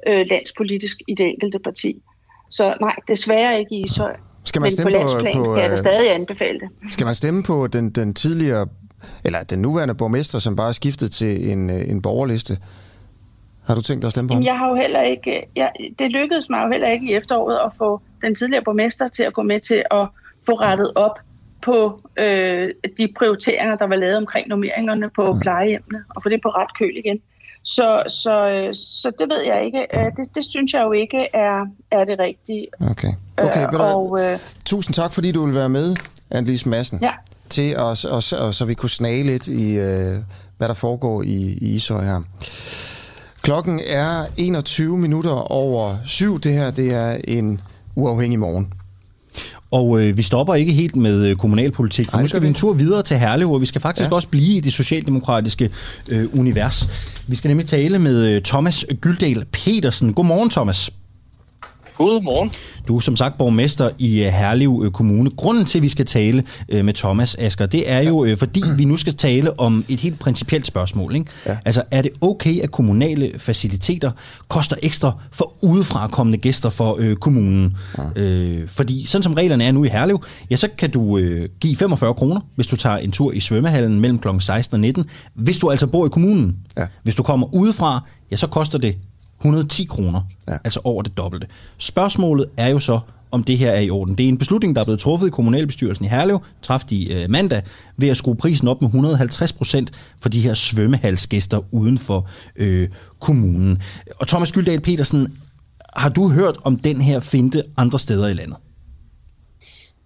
[0.07, 2.01] øh, landspolitisk i det enkelte parti.
[2.49, 4.15] Så nej, desværre ikke i Ishøj.
[4.43, 6.69] Skal man Men stemme på landsplan på, på, kan jeg da øh, stadig anbefale det.
[6.91, 8.67] Skal man stemme på den, den tidligere
[9.25, 12.57] eller den nuværende borgmester, som bare er skiftet til en, øh, en borgerliste.
[13.67, 14.43] Har du tænkt dig at stemme på ham?
[14.43, 17.71] Jeg har jo heller ikke, jeg, det lykkedes mig jo heller ikke i efteråret at
[17.77, 20.07] få den tidligere borgmester til at gå med til at
[20.47, 21.19] få rettet op
[21.61, 25.39] på øh, de prioriteringer, der var lavet omkring normeringerne på mm.
[25.39, 27.19] plejehjemmene, og få det på ret køl igen.
[27.63, 29.87] Så, så, øh, så det ved jeg ikke.
[30.17, 32.67] Det, det synes jeg jo ikke er, er det rigtige.
[32.91, 33.13] Okay.
[33.37, 35.95] okay øh, og, øh, Tusind tak, fordi du vil være med,
[36.31, 36.99] Annelise Madsen.
[37.01, 37.11] Ja
[37.49, 40.17] til os, og, og, så vi kunne snage lidt i, øh,
[40.57, 42.21] hvad der foregår i, i Ishøj her.
[43.41, 46.39] Klokken er 21 minutter over syv.
[46.39, 47.61] Det her det er en
[47.95, 48.73] uafhængig morgen.
[49.71, 52.53] Og øh, vi stopper ikke helt med øh, kommunalpolitik, for Ej, nu skal vi en
[52.53, 54.15] tur videre til Herlev, hvor vi skal faktisk ja.
[54.15, 55.69] også blive i det socialdemokratiske
[56.11, 56.89] øh, univers.
[57.27, 60.13] Vi skal nemlig tale med øh, Thomas Gyldal Petersen.
[60.13, 60.91] Godmorgen, Thomas.
[61.97, 62.51] Godmorgen.
[62.87, 65.29] Du er som sagt borgmester i øh, Herlev øh, Kommune.
[65.29, 68.85] Grunden til, at vi skal tale øh, med Thomas Asker, det er jo, fordi vi
[68.85, 71.15] nu skal tale om et helt principielt spørgsmål.
[71.15, 71.31] Ikke?
[71.45, 71.57] Ja.
[71.65, 74.11] Altså, er det okay, at kommunale faciliteter
[74.47, 77.77] koster ekstra for udefra kommende gæster for øh, kommunen?
[77.97, 78.21] Ja.
[78.21, 81.75] Øh, fordi sådan som reglerne er nu i Herlev, ja, så kan du øh, give
[81.75, 84.27] 45 kroner, hvis du tager en tur i svømmehallen mellem kl.
[84.39, 86.55] 16 og 19, hvis du altså bor i kommunen.
[86.77, 86.87] Ja.
[87.03, 88.95] Hvis du kommer udefra, ja, så koster det
[89.39, 90.53] 110 kroner, ja.
[90.63, 91.47] altså over det dobbelte.
[91.77, 92.99] Spørgsmålet er jo så,
[93.31, 94.15] om det her er i orden.
[94.15, 97.29] Det er en beslutning, der er blevet truffet i kommunalbestyrelsen i Herlev, træffet i øh,
[97.29, 97.61] mandag,
[97.97, 102.89] ved at skrue prisen op med 150 procent for de her svømmehalsgæster uden for øh,
[103.19, 103.81] kommunen.
[104.19, 105.37] Og Thomas Gyldal Petersen,
[105.95, 108.57] har du hørt om den her finte andre steder i landet?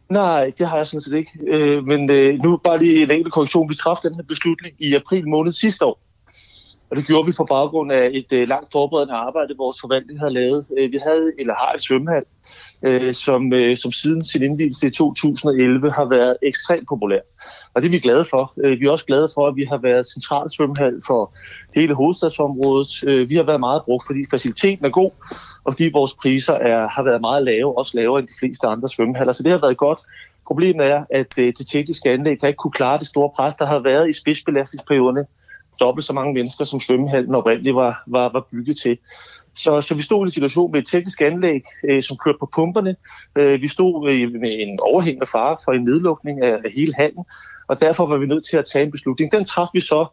[0.09, 1.31] Nej, det har jeg sådan set ikke.
[1.47, 3.69] Øh, men øh, nu bare lige en enkelt korrektion.
[3.69, 5.99] Vi træffede den her beslutning i april måned sidste år.
[6.91, 10.33] Og det gjorde vi på baggrund af et øh, langt forberedende arbejde, vores forvaltning havde
[10.33, 10.67] lavet.
[10.77, 12.23] Øh, vi havde, eller har et svømmehal,
[12.87, 17.19] øh, som, øh, som siden sin indvielse i 2011 har været ekstremt populær.
[17.73, 18.53] Og det er vi glade for.
[18.63, 21.35] Øh, vi er også glade for, at vi har været central svømmehal for
[21.75, 23.03] hele hovedstadsområdet.
[23.07, 25.11] Øh, vi har været meget brugt, fordi faciliteten er god,
[25.63, 28.89] og fordi vores priser er, har været meget lave, også lavere end de fleste andre
[28.89, 29.33] svømmehaller.
[29.33, 29.99] Så det har været godt.
[30.47, 33.65] Problemet er, at øh, det tekniske anlæg har ikke kunne klare det store pres, der
[33.65, 35.25] har været i spidsbelastningsperioderne
[35.79, 38.97] dobbelt så mange mennesker, som svømmehallen oprindeligt var, var, var bygget til.
[39.53, 42.49] Så, så vi stod i en situation med et teknisk anlæg, øh, som kørte på
[42.55, 42.95] pumperne.
[43.35, 47.25] Øh, vi stod øh, med en overhængende fare for en nedlukning af, af hele hallen,
[47.67, 49.31] og derfor var vi nødt til at tage en beslutning.
[49.31, 50.05] Den traf vi så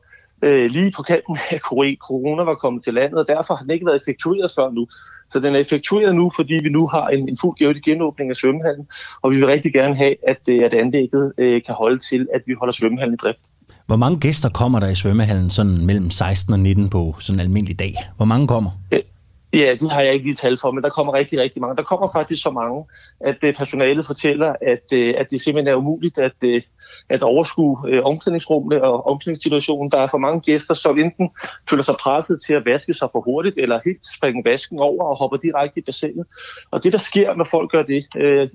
[0.43, 3.87] øh, lige på kanten af corona var kommet til landet, og derfor har den ikke
[3.87, 4.87] været effektueret før nu.
[5.31, 8.87] Så den er effektueret nu, fordi vi nu har en, en fuld genåbning af svømmehallen,
[9.23, 12.43] og vi vil rigtig gerne have, at, øh, at anlægget øh, kan holde til, at
[12.47, 13.39] vi holder svømmehallen i drift.
[13.89, 17.41] Hvor mange gæster kommer der i svømmehallen sådan mellem 16 og 19 på sådan en
[17.41, 17.95] almindelig dag?
[18.17, 18.71] Hvor mange kommer?
[18.93, 19.03] Øh,
[19.53, 21.77] ja, det har jeg ikke lige tal for, men der kommer rigtig, rigtig mange.
[21.77, 22.85] Der kommer faktisk så mange,
[23.21, 26.63] at øh, personalet fortæller, at, øh, at det simpelthen er umuligt at,
[27.09, 29.91] at overskue omklædningsrummene og omklædningssituationen.
[29.91, 31.31] Der er for mange gæster, som enten
[31.71, 35.17] føler sig presset til at vaske sig for hurtigt, eller helt springe vasken over og
[35.19, 36.27] hopper direkte i bassinet.
[36.71, 38.07] Og det, der sker, når folk gør det,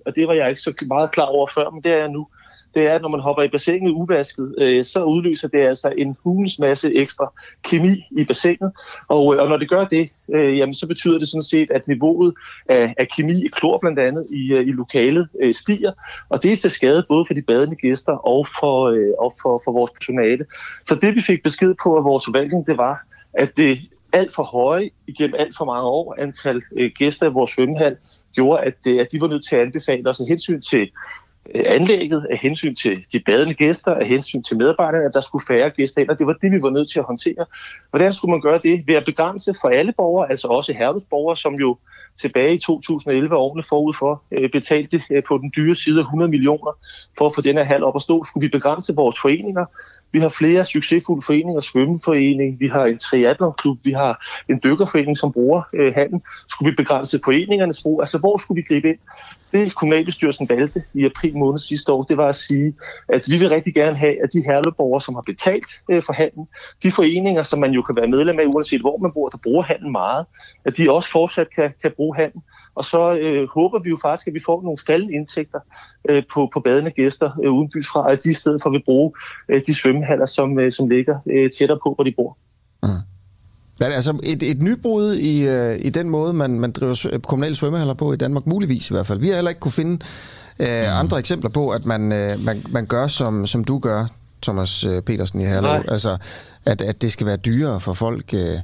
[0.06, 2.28] og det var jeg ikke så meget klar over før, men det er jeg nu,
[2.76, 6.18] det er, at når man hopper i bassinet uvasket, øh, så udløser det altså en
[6.24, 7.34] hulens masse ekstra
[7.64, 8.72] kemi i bassinet.
[9.08, 11.88] Og, øh, og når det gør det, øh, jamen, så betyder det sådan set, at
[11.88, 12.34] niveauet
[12.70, 15.92] af, af kemi i klor blandt andet i, øh, i lokalet øh, stiger.
[16.30, 19.62] Og det er til skade både for de badende gæster og for, øh, og for,
[19.66, 20.46] for vores personale.
[20.86, 23.80] Så det vi fik besked på af vores forvaltning, det var, at det
[24.14, 27.98] alt for høje igennem alt for mange år antal øh, gæster i vores svømmehal
[28.34, 30.92] gjorde, at, øh, at de var nødt til at anbefale os af hensyn til
[31.56, 35.46] Øh, anlægget, af hensyn til de badende gæster, af hensyn til medarbejderne, at der skulle
[35.48, 37.46] færre gæster ind, og det var det, vi var nødt til at håndtere.
[37.90, 38.84] Hvordan skulle man gøre det?
[38.88, 41.78] Ved at begrænse for alle borgere, altså også Herlevs borgere, som jo
[42.22, 46.78] tilbage i 2011 årene forud for øh, betalte øh, på den dyre side 100 millioner
[47.18, 48.24] for at få den her hal op at stå.
[48.24, 49.66] Skulle vi begrænse vores foreninger?
[50.14, 55.32] Vi har flere succesfulde foreninger, svømmeforening, vi har en triathlonklub, vi har en dykkerforening, som
[55.32, 56.22] bruger øh, handen.
[56.48, 58.02] Skulle vi begrænse foreningernes brug?
[58.02, 59.00] Altså, hvor skulle vi gribe ind?
[59.52, 62.74] Det kommunalbestyrelsen valgte i april måned sidste år, det var at sige,
[63.10, 66.48] at vi vil rigtig gerne have, at de herleborgere, som har betalt øh, for handen,
[66.84, 69.64] de foreninger, som man jo kan være medlem af, uanset hvor man bor, der bruger
[69.64, 70.26] handen meget,
[70.66, 72.42] at de også fortsat kan, kan bruge handen.
[72.76, 75.60] Og så øh, håber vi jo faktisk, at vi får nogle faldende indtægter
[76.10, 79.12] øh, på, på badende gæster øh, udenbys fra, at de i stedet for vil bruge
[79.50, 79.74] øh, de
[80.04, 82.38] svømmehaller, som, øh, som ligger øh, tættere på, hvor de bor.
[82.84, 82.90] Mm.
[83.80, 87.94] Men altså et, et nybrud i, øh, i den måde, man, man driver kommunale svømmehaller
[87.94, 89.20] på i Danmark, muligvis i hvert fald.
[89.20, 90.06] Vi har heller ikke kunne finde
[90.60, 91.00] øh, mm.
[91.00, 94.06] andre eksempler på, at man, øh, man, man gør, som, som du gør,
[94.42, 95.84] Thomas øh, Petersen i Herlev.
[95.88, 96.18] Altså,
[96.66, 98.34] at, at det skal være dyrere for folk...
[98.34, 98.60] Øh,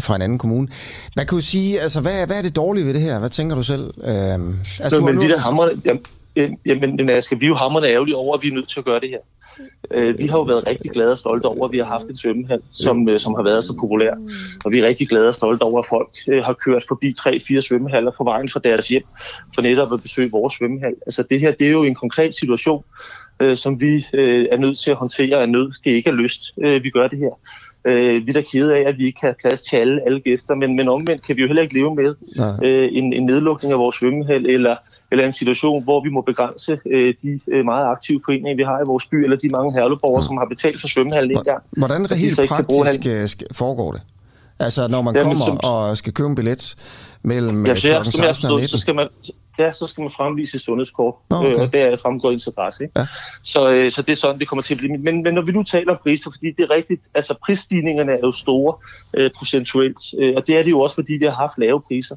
[0.00, 0.68] fra en anden kommune.
[1.16, 3.18] Man kan jo sige, altså, hvad, hvad er det dårlige ved det her?
[3.18, 3.84] Hvad tænker du selv?
[4.04, 5.22] Øhm, altså, men, du men nu...
[5.22, 8.68] de der hammer, jamen, jamen, skal vi jo hammerne ærgerlige over, at vi er nødt
[8.68, 9.18] til at gøre det her.
[9.96, 12.16] Øh, vi har jo været rigtig glade og stolte over, at vi har haft en
[12.16, 14.14] svømmehal, som, øh, som har været så populær.
[14.64, 17.62] Og vi er rigtig glade og stolte over, at folk øh, har kørt forbi tre-fire
[17.62, 19.02] svømmehaller på vejen fra deres hjem,
[19.54, 20.94] for netop at besøge vores svømmehal.
[21.06, 22.84] Altså det her, det er jo en konkret situation,
[23.42, 25.72] øh, som vi øh, er nødt til at håndtere af nød.
[25.84, 27.30] Det er ikke af lyst, øh, vi gør det her.
[27.88, 30.20] Øh, vi er da kede af, at vi ikke kan have plads til alle, alle
[30.20, 32.14] gæster, men, men omvendt kan vi jo heller ikke leve med
[32.64, 34.76] øh, en, en nedlukning af vores svømmehal, eller,
[35.10, 38.78] eller en situation, hvor vi må begrænse øh, de øh, meget aktive foreninger, vi har
[38.80, 41.62] i vores by, eller de mange herleborgere, som har betalt for svømmehallen en gang.
[41.70, 44.00] Hvordan det helt praktisk øh, foregår det?
[44.58, 46.76] Altså, når man Jamen, kommer som, og skal købe en billet
[47.22, 48.10] mellem ja, så, kl.
[48.10, 48.68] 16 og 19?
[48.68, 49.08] Så skal man,
[49.58, 51.52] ja, så skal man fremvise sundhedskort, Nå, okay.
[51.52, 52.84] øh, og der fremgår ens adresse.
[52.84, 53.00] Ikke?
[53.00, 53.06] Ja.
[53.42, 54.98] Så, øh, så det er sådan, det kommer til at blive.
[54.98, 58.20] Men, men når vi nu taler om priser, fordi det er rigtigt, altså prisstigningerne er
[58.22, 58.74] jo store
[59.14, 62.16] øh, procentuelt, øh, og det er det jo også, fordi vi har haft lave priser.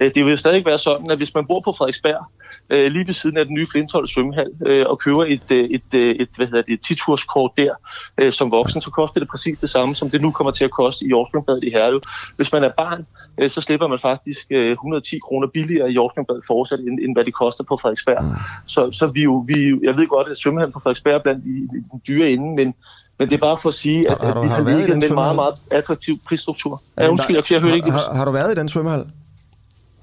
[0.00, 2.24] Øh, det vil jo stadig være sådan, at hvis man bor på Frederiksberg,
[2.70, 5.70] øh, lige ved siden af den nye Flintholm svømmehal øh, og køber et, øh, et,
[5.74, 7.74] et, øh, et, hvad hedder det, et titurskort der
[8.18, 10.70] øh, som voksen, så koster det præcis det samme, som det nu kommer til at
[10.70, 12.00] koste i Jordsblombadet i Herlev.
[12.36, 13.06] Hvis man er barn,
[13.38, 17.24] øh, så slipper man faktisk øh, 110 kroner billigere i Jordsblombadet fortsat, end, end hvad
[17.24, 18.24] det koster på Frederiksberg.
[18.24, 18.30] Mm.
[18.66, 21.68] Så, så vi jo, vi, jeg ved godt, at svømmehallen på Frederiksberg er blandt de,
[21.72, 22.74] de dyre inden, men
[23.18, 25.08] men det er bare for at sige, at, har, at vi har, har ligget med
[25.08, 26.82] en meget, meget attraktiv prisstruktur.
[26.98, 27.90] Ja, undskyld, jeg, jeg hører ikke.
[27.90, 29.06] Har, har du været i den svømmehal?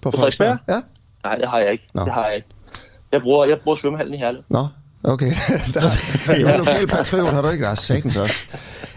[0.01, 0.57] På Frederiksberg?
[0.67, 0.81] Ja.
[1.23, 1.87] Nej, det har jeg ikke.
[1.93, 2.03] Nå.
[2.03, 2.47] Det har jeg ikke.
[3.11, 4.41] Jeg bruger, jeg bruger svømmehallen i Herlev.
[4.49, 4.67] Nå,
[5.03, 5.25] okay.
[5.73, 5.79] der,
[6.27, 7.65] der er lokal patriot, har du ikke?
[7.65, 8.45] Er satans også.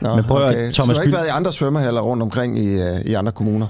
[0.00, 0.54] Nå, Men prøv okay.
[0.54, 3.32] Thomas, Så du har ikke været i andre svømmehaller rundt omkring i, øh, i andre
[3.32, 3.66] kommuner?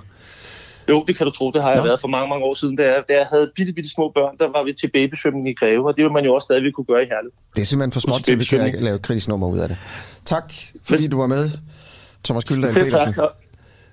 [0.88, 1.50] Jo, det kan du tro.
[1.50, 1.84] Det har jeg Nå.
[1.84, 2.76] været for mange, mange år siden.
[2.76, 5.54] Da jeg, da jeg havde bitte, bitte små børn, der var vi til babysvømning i
[5.54, 7.30] Greve, og det vil man jo også stadigvæk kunne gøre i Herlev.
[7.56, 9.76] Det er simpelthen for småt til, at vi kan lave kritisk nummer ud af det.
[10.24, 11.50] Tak, fordi du var med,
[12.24, 13.14] Thomas Gyldal Petersen.
[13.14, 13.30] Tak,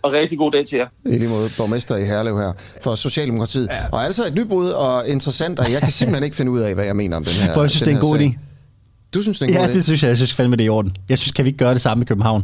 [0.01, 0.87] og rigtig god dag til jer.
[1.05, 3.67] I lige måde, borgmester i Herlev her for Socialdemokratiet.
[3.71, 3.87] Ja.
[3.91, 6.85] Og altså et nybrud og interessant, og jeg kan simpelthen ikke finde ud af, hvad
[6.85, 8.37] jeg mener om den her For jeg synes, det er en god idé.
[9.13, 9.73] Du synes, det er en ja, god idé?
[9.73, 10.09] det synes jeg.
[10.09, 10.95] Jeg synes fandme, det er i orden.
[11.09, 12.43] Jeg synes, kan vi ikke gøre det samme i København?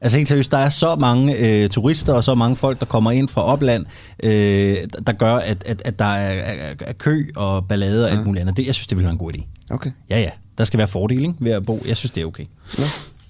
[0.00, 3.10] Altså helt seriøst, der er så mange øh, turister og så mange folk, der kommer
[3.10, 3.86] ind fra opland,
[4.22, 8.18] øh, der gør, at, at, at der er, er, er kø og ballade og alt
[8.18, 8.24] ja.
[8.24, 8.56] muligt andet.
[8.56, 9.42] Det, jeg synes, det vil være en god idé.
[9.70, 9.90] Okay.
[10.10, 10.30] Ja, ja.
[10.58, 11.82] Der skal være fordele ved at bo.
[11.86, 12.44] Jeg synes, det er okay.
[12.78, 12.86] Ja,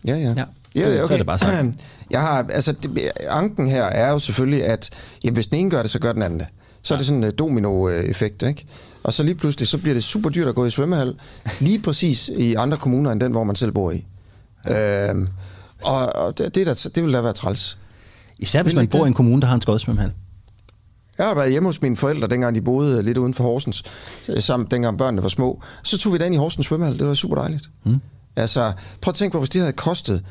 [0.06, 0.16] ja.
[0.16, 0.34] ja.
[0.36, 0.44] ja.
[0.76, 1.06] Ja, okay.
[1.06, 1.74] Så er det bare sagt.
[2.10, 4.90] Jeg har, altså, det, anken her er jo selvfølgelig, at
[5.24, 6.46] jamen, hvis den ene gør det, så gør den anden det.
[6.82, 6.96] Så ja.
[6.96, 8.66] er det sådan en domino-effekt, ikke?
[9.02, 11.14] Og så lige pludselig, så bliver det super dyrt at gå i svømmehal,
[11.60, 14.06] lige præcis i andre kommuner, end den, hvor man selv bor i.
[14.66, 15.10] Ja.
[15.10, 15.28] Øhm,
[15.82, 17.78] og, og det, det, der, det vil da være træls.
[18.38, 20.12] Især hvis man bor i en kommune, der har en skodsvømmehal.
[21.18, 23.82] Jeg har været hjemme hos mine forældre, dengang de boede lidt uden for Horsens,
[24.38, 25.62] sammen, dengang børnene var små.
[25.82, 26.98] Så tog vi den i Horsens svømmehal.
[26.98, 27.70] Det var super dejligt.
[27.84, 28.00] Mm.
[28.36, 30.24] Altså, prøv at tænke på, hvis det havde kostet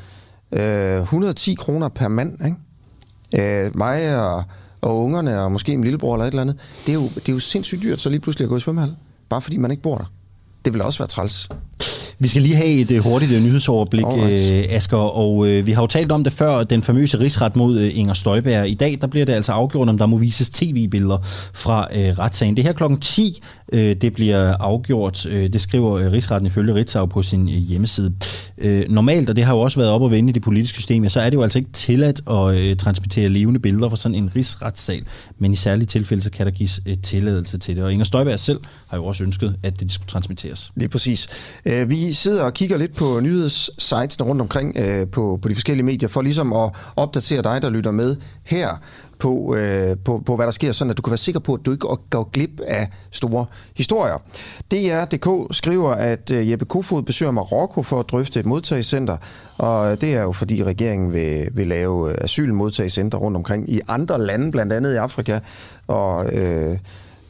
[0.56, 3.66] øh, 110 kroner per mand, ikke?
[3.66, 4.44] Øh, mig og,
[4.82, 7.34] og ungerne, og måske min lillebror eller et eller andet, det er, jo, det er
[7.34, 8.96] jo sindssygt dyrt, så lige pludselig at gå i svømmehal,
[9.30, 10.12] bare fordi man ikke bor der.
[10.66, 11.50] Det vil også være træls.
[12.20, 14.30] Vi skal lige have et uh, hurtigt uh, nyhedsoverblik, uh,
[14.70, 17.98] Asger, og uh, vi har jo talt om det før, den famøse rigsret mod uh,
[17.98, 18.70] Inger Støjberg.
[18.70, 21.18] I dag der bliver det altså afgjort, om der må vises tv-billeder
[21.54, 22.58] fra uh, retssagen.
[22.58, 23.42] Det her klokken 10,
[23.74, 25.26] uh, det bliver afgjort.
[25.26, 28.14] Uh, det skriver uh, rigsretten ifølge Ritzau på sin uh, hjemmeside.
[28.66, 31.04] Uh, normalt, og det har jo også været op og vende i det politiske system,
[31.04, 34.16] ja, så er det jo altså ikke tilladt at uh, transmittere levende billeder fra sådan
[34.16, 35.04] en rigsretssal,
[35.40, 37.84] men i særlige tilfælde, så kan der gives uh, tilladelse til det.
[37.84, 40.72] Og Inger Støjberg selv har jo også ønsket, at det skulle transmitteres.
[40.76, 41.28] Lige præcis.
[41.66, 45.86] Øh, vi sidder og kigger lidt på nyhedssitesene rundt omkring øh, på, på de forskellige
[45.86, 48.70] medier, for ligesom at opdatere dig, der lytter med her
[49.20, 51.66] på, øh, på, på, hvad der sker, sådan at du kan være sikker på, at
[51.66, 54.18] du ikke går glip af store historier.
[54.72, 59.18] DR.dk skriver, at øh, Jeppe Kofod besøger Marokko for at drøfte et modtagscenter,
[59.58, 64.26] og det er jo fordi regeringen vil, vil lave øh, asylmodtagscenter rundt omkring i andre
[64.26, 65.40] lande, blandt andet i Afrika,
[65.88, 66.78] og øh,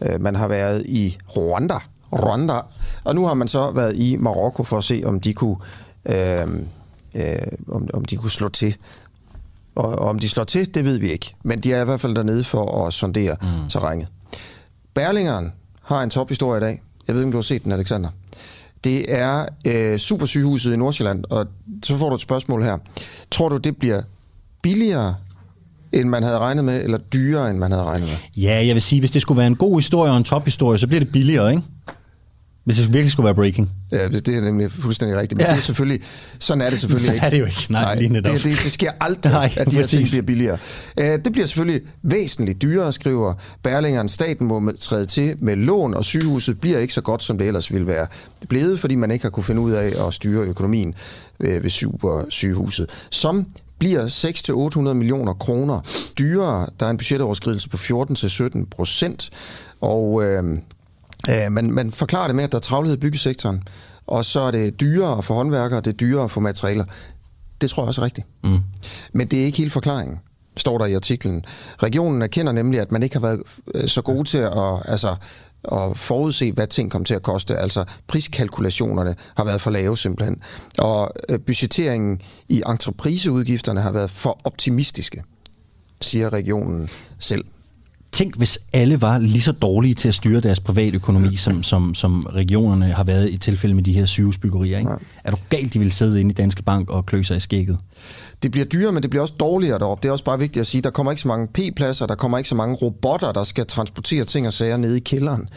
[0.02, 1.76] øh man har været i Rwanda,
[2.14, 2.60] Rwanda.
[3.04, 5.56] Og nu har man så været i Marokko for at se, om de kunne,
[6.06, 6.48] øh,
[7.16, 7.24] øh,
[7.68, 8.76] om, om de kunne slå til.
[9.76, 11.36] Og, og om de slår til, det ved vi ikke.
[11.44, 13.70] Men de er i hvert fald dernede for at sondere mm.
[13.70, 14.08] terrænet.
[14.94, 16.82] Berlingeren har en tophistorie i dag.
[17.08, 18.10] Jeg ved ikke, om du har set den, Alexander.
[18.84, 21.48] Det er øh, supersygehuset i Nordsjælland, og
[21.84, 22.78] så får du et spørgsmål her.
[23.32, 24.02] Tror du, det bliver
[24.62, 25.16] billigere
[25.92, 28.18] end man havde regnet med, eller dyrere, end man havde regnet med?
[28.44, 30.88] Ja, jeg vil sige, hvis det skulle være en god historie og en tophistorie, så
[30.88, 31.64] bliver det billigere, ikke?
[32.66, 33.72] Hvis det virkelig skulle være breaking.
[33.92, 35.38] Ja, det er nemlig fuldstændig rigtigt.
[35.38, 35.52] Men ja.
[35.52, 36.02] det er selvfølgelig,
[36.40, 37.20] sådan er det selvfølgelig ikke.
[37.20, 37.66] Så er det jo ikke.
[37.70, 40.58] Nej, Nej lige det, det, det sker aldrig, Nej, at de her ting bliver billigere.
[40.98, 44.10] Uh, det bliver selvfølgelig væsentligt dyrere, skriver Berlingeren.
[44.10, 47.72] Staten må træde til med lån, og sygehuset bliver ikke så godt, som det ellers
[47.72, 48.08] ville være
[48.50, 50.96] blevet, fordi man ikke har kunne finde ud af at styre økonomien
[51.40, 52.90] ved, ved supersygehuset.
[53.10, 53.46] Som
[53.80, 54.08] bliver
[54.90, 55.80] 6-800 millioner kroner
[56.20, 56.68] dyrere.
[56.80, 59.30] Der er en budgetoverskridelse på 14-17 procent,
[59.82, 60.44] og øh,
[61.30, 63.64] øh, man, man forklarer det med, at der er travlhed i byggesektoren,
[64.08, 66.86] og så er det dyrere for håndværkere, det er dyrere for materialer.
[67.62, 68.28] Det tror jeg også er rigtigt.
[68.44, 68.60] Mm.
[69.14, 70.20] Men det er ikke hele forklaringen
[70.58, 71.46] står der i artiklen.
[71.84, 73.42] Regionen erkender nemlig, at man ikke har været
[73.76, 75.16] øh, så gode til at altså,
[75.72, 77.58] at forudse, hvad ting kommer til at koste.
[77.58, 80.42] Altså priskalkulationerne har været for lave simpelthen.
[80.78, 85.24] Og øh, budgetteringen i entrepriseudgifterne har været for optimistiske,
[86.02, 87.46] siger regionen selv.
[88.16, 91.94] Tænk, hvis alle var lige så dårlige til at styre deres private økonomi, som, som,
[91.94, 94.78] som regionerne har været i tilfælde med de her sygehusbyggerier.
[94.78, 94.92] Ikke?
[94.92, 94.98] Ja.
[95.24, 97.78] Er du galt, de vil sidde inde i Danske Bank og klø sig i skægget?
[98.44, 100.04] det bliver dyrere, men det bliver også dårligere deroppe.
[100.04, 102.38] Det er også bare vigtigt at sige, der kommer ikke så mange P-pladser, der kommer
[102.38, 105.50] ikke så mange robotter, der skal transportere ting og sager nede i kælderen.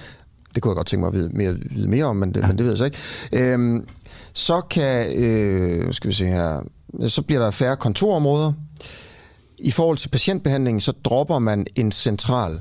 [0.55, 2.47] Det kunne jeg godt tænke mig at vide mere, vide mere om, men det, ja.
[2.47, 2.99] men det ved jeg så ikke.
[3.33, 3.87] Øhm,
[4.33, 6.61] så kan, øh, skal vi se her,
[7.09, 8.53] så bliver der færre kontorområder.
[9.59, 12.61] I forhold til patientbehandlingen, så dropper man en central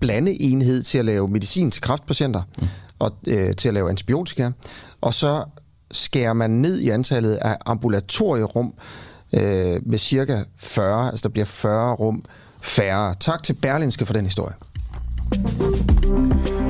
[0.00, 2.68] blandeenhed til at lave medicin til kræftpatienter mm.
[2.98, 4.50] og øh, til at lave antibiotika.
[5.00, 5.44] Og så
[5.90, 8.74] skærer man ned i antallet af ambulatorierum,
[9.32, 12.22] øh, med cirka 40, altså der bliver 40 rum
[12.62, 13.14] færre.
[13.20, 14.54] Tak til Berlinske for den historie.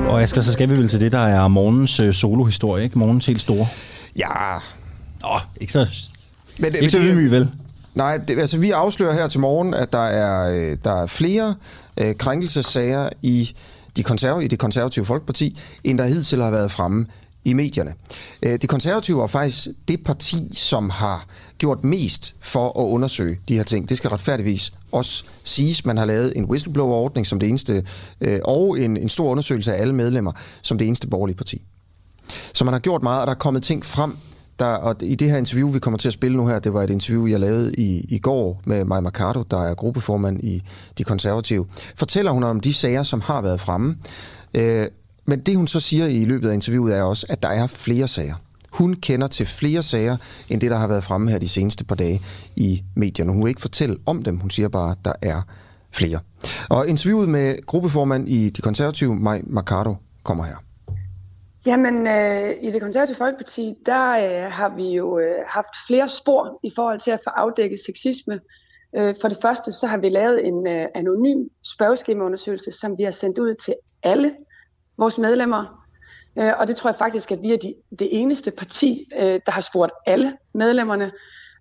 [0.07, 2.99] Og Asger, så skal vi vel til det, der er morgens øh, solohistorie, ikke?
[2.99, 3.67] Morgens helt store.
[4.17, 4.57] Ja.
[5.21, 5.87] Nå, ikke så,
[6.59, 7.51] men, ikke så ydmyg, vel?
[7.95, 11.55] Nej, det, altså vi afslører her til morgen, at der er, øh, der er flere
[12.01, 13.55] øh, krænkelsesager i
[13.97, 17.05] de, konserv- i det konservative Folkeparti, end der hidtil har været fremme
[17.43, 17.93] i medierne.
[18.43, 21.25] Øh, det konservative er faktisk det parti, som har
[21.57, 23.89] gjort mest for at undersøge de her ting.
[23.89, 25.85] Det skal retfærdigvis også siges.
[25.85, 27.85] Man har lavet en whistleblower-ordning som det eneste,
[28.21, 31.61] øh, og en, en stor undersøgelse af alle medlemmer som det eneste borgerlige parti.
[32.53, 34.17] Så man har gjort meget, og der er kommet ting frem,
[34.61, 36.83] der, og i det her interview, vi kommer til at spille nu her, det var
[36.83, 40.63] et interview, jeg lavede i, i går med Maja Mercado, der er gruppeformand i
[40.97, 43.97] De Konservative, fortæller hun om de sager, som har været fremme.
[44.53, 44.87] Øh,
[45.25, 48.07] men det hun så siger i løbet af interviewet er også, at der er flere
[48.07, 48.35] sager.
[48.71, 50.17] Hun kender til flere sager,
[50.49, 52.21] end det, der har været fremme her de seneste par dage
[52.55, 53.31] i medierne.
[53.31, 55.41] Hun vil ikke fortælle om dem, hun siger bare, at der er
[55.91, 56.19] flere.
[56.69, 60.55] Og interviewet med gruppeformand i De Konservative, Maj Mercado, kommer her.
[61.65, 66.59] Jamen, øh, i det konservative folkeparti, der øh, har vi jo øh, haft flere spor
[66.63, 68.39] i forhold til at få afdækket sexisme.
[68.95, 73.11] Øh, for det første, så har vi lavet en øh, anonym spørgeskemaundersøgelse, som vi har
[73.11, 74.35] sendt ud til alle
[74.97, 75.85] vores medlemmer.
[76.37, 79.51] Øh, og det tror jeg faktisk, at vi er de, det eneste parti, øh, der
[79.51, 81.11] har spurgt alle medlemmerne.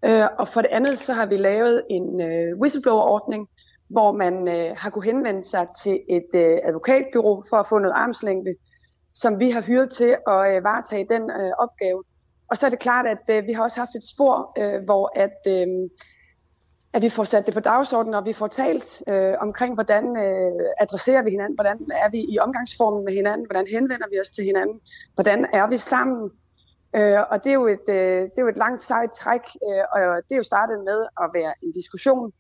[0.05, 3.49] Øh, og for det andet, så har vi lavet en øh, whistleblower-ordning,
[3.89, 7.95] hvor man øh, har kunne henvende sig til et øh, advokatbyrå for at få noget
[7.97, 8.55] armslængde,
[9.15, 12.03] som vi har hyret til at øh, varetage den øh, opgave.
[12.49, 15.13] Og så er det klart, at øh, vi har også haft et spor, øh, hvor
[15.15, 15.91] at øh,
[16.93, 20.53] at vi får sat det på dagsordenen, og vi får talt øh, omkring, hvordan øh,
[20.81, 24.45] adresserer vi hinanden, hvordan er vi i omgangsformen med hinanden, hvordan henvender vi os til
[24.45, 24.81] hinanden,
[25.15, 26.31] hvordan er vi sammen,
[26.97, 29.85] Øh, og det er, jo et, øh, det er jo et langt sejt træk, øh,
[29.93, 32.33] og det er jo startet med at være en diskussion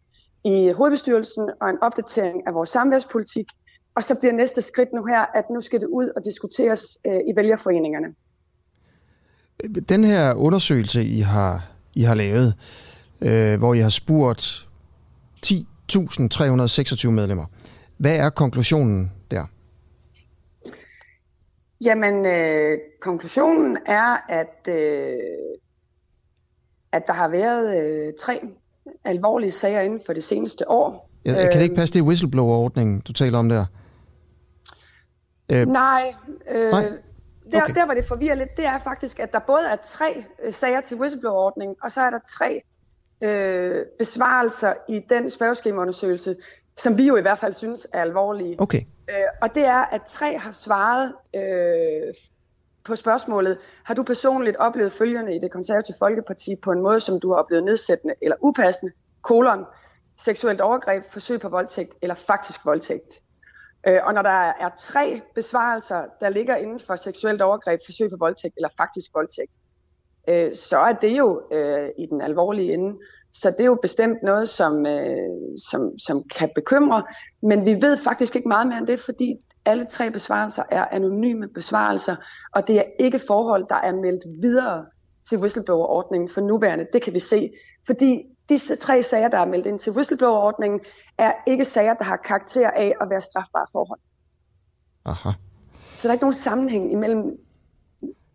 [0.44, 3.46] i hovedbestyrelsen og en opdatering af vores samværspolitik.
[3.94, 7.20] Og så bliver næste skridt nu her, at nu skal det ud og diskuteres øh,
[7.28, 8.14] i vælgerforeningerne.
[9.88, 12.54] Den her undersøgelse, I har, I har lavet,
[13.20, 14.68] øh, hvor I har spurgt
[15.46, 17.44] 10.326 medlemmer.
[17.96, 19.44] Hvad er konklusionen der?
[21.84, 25.16] Jamen, øh, konklusionen er, at, øh,
[26.92, 28.40] at der har været øh, tre
[29.04, 31.10] alvorlige sager inden for det seneste år.
[31.24, 33.64] Ja, kan det ikke passe, det er whistleblower-ordningen, du taler om der?
[35.52, 36.14] Øh, nej,
[36.50, 36.92] øh, nej?
[37.50, 37.74] Der, okay.
[37.74, 40.80] der hvor det forvirrer lidt, det er faktisk, at der både er tre øh, sager
[40.80, 42.62] til whistleblower-ordningen, og så er der tre
[43.20, 46.36] øh, besvarelser i den spørgeskemaundersøgelse,
[46.76, 48.60] som vi jo i hvert fald synes er alvorlige.
[48.60, 48.80] Okay.
[49.10, 52.14] Øh, og det er, at tre har svaret øh,
[52.84, 57.20] på spørgsmålet, har du personligt oplevet følgende i det konservative Folkeparti på en måde, som
[57.20, 58.92] du har oplevet nedsættende eller upassende,
[59.22, 59.64] kolon,
[60.18, 63.22] seksuelt overgreb, forsøg på voldtægt eller faktisk voldtægt.
[63.86, 68.16] Øh, og når der er tre besvarelser, der ligger inden for seksuelt overgreb, forsøg på
[68.18, 69.56] voldtægt eller faktisk voldtægt,
[70.28, 72.98] øh, så er det jo øh, i den alvorlige ende.
[73.32, 75.28] Så det er jo bestemt noget, som, øh,
[75.70, 77.02] som, som kan bekymre,
[77.42, 81.48] men vi ved faktisk ikke meget mere end det, fordi alle tre besvarelser er anonyme
[81.48, 82.16] besvarelser,
[82.54, 84.86] og det er ikke forhold, der er meldt videre
[85.28, 86.86] til whistleblower-ordningen for nuværende.
[86.92, 87.50] Det kan vi se,
[87.86, 90.80] fordi disse tre sager, der er meldt ind til whistleblower-ordningen,
[91.18, 94.00] er ikke sager, der har karakter af at være strafbare forhold.
[95.04, 95.30] Aha.
[95.96, 97.22] Så der er ikke nogen sammenhæng imellem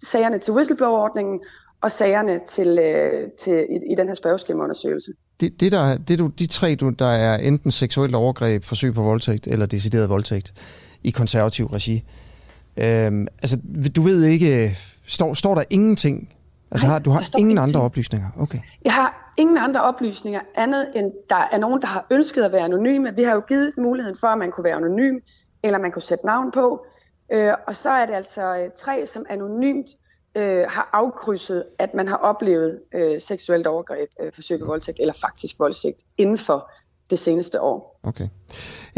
[0.03, 1.39] sagerne til whistleblower-ordningen
[1.81, 5.11] og sagerne til, øh, til, i, i den her spørgeskemaundersøgelse.
[5.39, 9.01] Det, det der, det du, de tre, du, der er enten seksuelt overgreb, forsøg på
[9.01, 10.53] voldtægt eller decideret voldtægt
[11.03, 12.03] i konservativ regi.
[12.77, 13.57] Øhm, altså,
[13.95, 16.29] du ved ikke, står, står der ingenting?
[16.71, 17.59] Altså, Nej, har, du har ingen ingenting.
[17.59, 18.27] andre oplysninger?
[18.37, 18.59] Okay.
[18.85, 22.61] Jeg har ingen andre oplysninger andet end, der er nogen, der har ønsket at være
[22.61, 23.15] anonyme.
[23.15, 25.19] Vi har jo givet muligheden for, at man kunne være anonym,
[25.63, 26.85] eller man kunne sætte navn på.
[27.31, 29.87] Øh, og så er det altså øh, tre, som anonymt
[30.35, 35.13] øh, har afkrydset, at man har oplevet øh, seksuelt overgreb, øh, forsøg på voldtægt eller
[35.21, 36.71] faktisk voldtægt inden for
[37.09, 37.99] det seneste år.
[38.03, 38.27] Okay.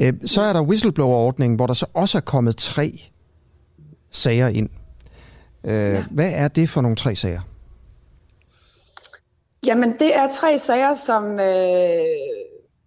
[0.02, 3.02] Øh, så er der whistleblower-ordningen, hvor der så også er kommet tre
[4.12, 4.70] sager ind.
[5.64, 6.04] Øh, ja.
[6.12, 7.42] Hvad er det for nogle tre sager?
[9.68, 12.06] Jamen, det er tre sager, som øh,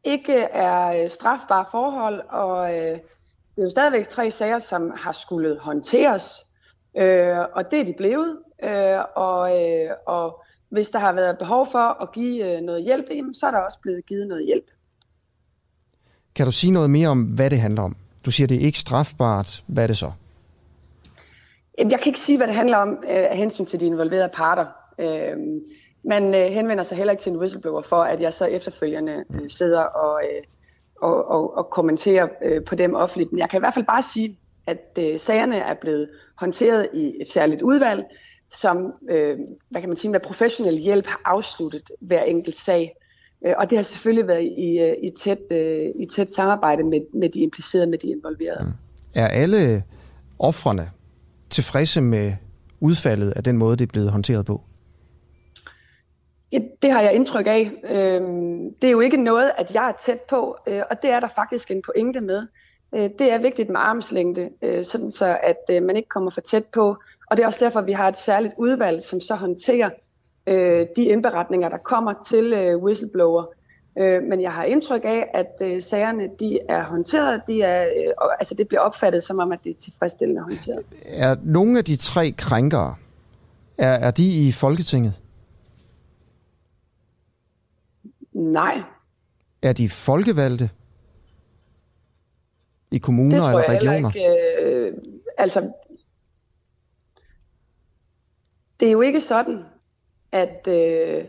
[0.05, 2.99] ikke er strafbare forhold, og øh,
[3.57, 6.51] det er jo stadigvæk tre sager, som har skulle håndteres
[6.97, 8.39] Øh, og det er de blevet.
[8.63, 13.05] Øh, og, øh, og hvis der har været behov for at give øh, noget hjælp,
[13.11, 14.71] jamen, så er der også blevet givet noget hjælp.
[16.35, 17.97] Kan du sige noget mere om, hvad det handler om?
[18.25, 19.65] Du siger, det er ikke strafbart.
[19.67, 20.13] Hvad er det så?
[21.79, 24.67] Jeg kan ikke sige, hvad det handler om øh, af hensyn til de involverede parter.
[24.99, 25.37] Øh,
[26.03, 29.49] man øh, henvender sig heller ikke til en whistleblower for, at jeg så efterfølgende øh,
[29.49, 30.43] sidder og, øh,
[31.01, 33.33] og, og, og kommenterer øh, på dem offentligt.
[33.33, 37.15] Men jeg kan i hvert fald bare sige, at øh, sagerne er blevet håndteret i
[37.21, 38.05] et særligt udvalg,
[38.51, 39.39] som øh,
[39.71, 42.97] hvad kan man sige, med professionel hjælp har afsluttet hver enkelt sag.
[43.47, 47.01] Øh, og det har selvfølgelig været i, øh, i, tæt, øh, i tæt samarbejde med,
[47.15, 48.65] med de implicerede, med de involverede.
[48.65, 48.73] Mm.
[49.15, 49.83] Er alle
[50.39, 50.91] offrene
[51.51, 52.33] tilfredse med
[52.81, 54.63] udfaldet af den måde, det er blevet håndteret på?
[56.53, 57.71] Det, det har jeg indtryk af.
[57.85, 61.21] Øhm, det er jo ikke noget, at jeg er tæt på, øh, og det er
[61.21, 62.47] der faktisk en pointe med.
[62.95, 66.41] Øh, det er vigtigt med armslængde, øh, sådan så at øh, man ikke kommer for
[66.41, 66.97] tæt på.
[67.31, 69.91] Og det er også derfor, at vi har et særligt udvalg, som så håndterer
[70.47, 73.45] øh, de indberetninger, der kommer til øh, whistleblower.
[73.99, 77.87] Øh, men jeg har indtryk af, at sagerne de er håndteret, de er,
[78.39, 80.83] altså det bliver opfattet som om, at det er tilfredsstillende håndteret.
[81.07, 82.95] Er nogle af de tre krænkere,
[83.79, 85.15] er, er de i Folketinget?
[88.33, 88.83] Nej.
[89.63, 90.71] Er de folkevalgte?
[92.91, 94.09] i kommuner det tror eller regioner?
[94.15, 94.95] Ikke, øh,
[95.39, 95.73] altså,
[98.81, 99.65] det er jo ikke sådan,
[100.33, 101.25] at, øh,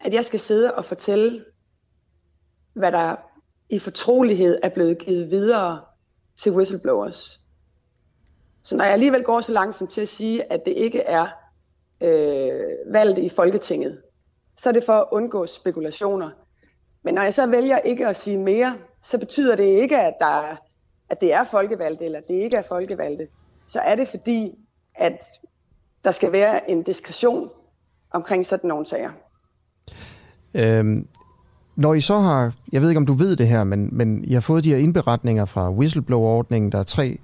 [0.00, 1.44] at jeg skal sidde og fortælle,
[2.72, 3.16] hvad der
[3.68, 5.80] i fortrolighed er blevet givet videre
[6.36, 7.40] til whistleblowers.
[8.62, 11.26] Så når jeg alligevel går så langsomt til at sige, at det ikke er
[12.00, 14.02] øh, valgt i Folketinget,
[14.58, 16.30] så er det for at undgå spekulationer.
[17.04, 20.56] Men når jeg så vælger ikke at sige mere, så betyder det ikke, at, der,
[21.10, 23.26] at det er folkevalgte, eller det ikke er folkevalgte.
[23.66, 24.54] Så er det fordi,
[24.94, 25.24] at
[26.04, 27.50] der skal være en diskretion
[28.10, 29.10] omkring sådan nogle sager.
[30.54, 31.06] Øhm,
[31.76, 34.34] når I så har, jeg ved ikke om du ved det her, men, men I
[34.34, 37.18] har fået de her indberetninger fra whistleblower-ordningen, der er tre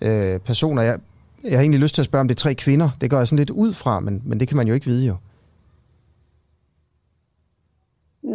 [0.00, 0.82] øh, personer.
[0.82, 0.98] Jeg,
[1.44, 2.90] jeg har egentlig lyst til at spørge, om det er tre kvinder.
[3.00, 5.06] Det går jeg sådan lidt ud fra, men, men det kan man jo ikke vide
[5.06, 5.16] jo.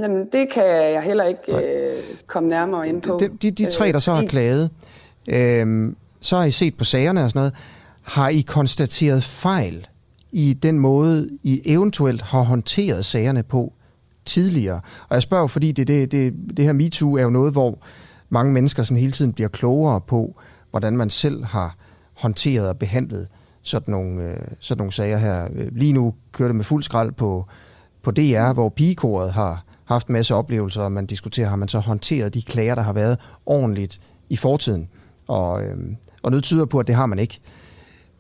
[0.04, 3.18] Jamen, det kan jeg heller ikke øh, komme nærmere ind på.
[3.20, 4.70] De, de, de tre, der så har Øh, klaget,
[5.30, 7.54] øh, så har I set på sagerne og sådan noget.
[8.02, 9.88] Har I konstateret fejl
[10.32, 13.74] i den måde, I eventuelt har håndteret sagerne på
[14.26, 14.82] tidligere?
[15.10, 17.78] Og jeg spørger fordi det, det, det, det her MeToo er jo noget, hvor
[18.30, 20.36] mange mennesker sådan hele tiden bliver klogere på,
[20.72, 21.76] hvordan man selv har
[22.14, 23.28] håndteret og behandlet
[23.62, 25.48] sådan nogle, øh, sådan nogle sager her.
[25.56, 27.46] Øh, Lige nu kører det med fuld skrald på,
[28.04, 31.80] på DR, hvor pigekoret har haft en masse oplevelser, og man diskuterer, har man så
[31.80, 34.90] håndteret de klager, der har været ordentligt i fortiden.
[35.28, 35.78] Og, øh,
[36.24, 37.40] og noget tyder på, at det har man ikke.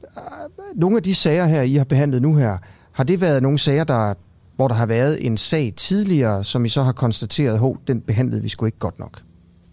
[0.03, 2.57] Øh, nogle af de sager her, I har behandlet nu her,
[2.91, 4.13] har det været nogle sager, der,
[4.55, 8.41] hvor der har været en sag tidligere, som I så har konstateret, at den behandlede
[8.41, 9.21] vi sgu ikke godt nok?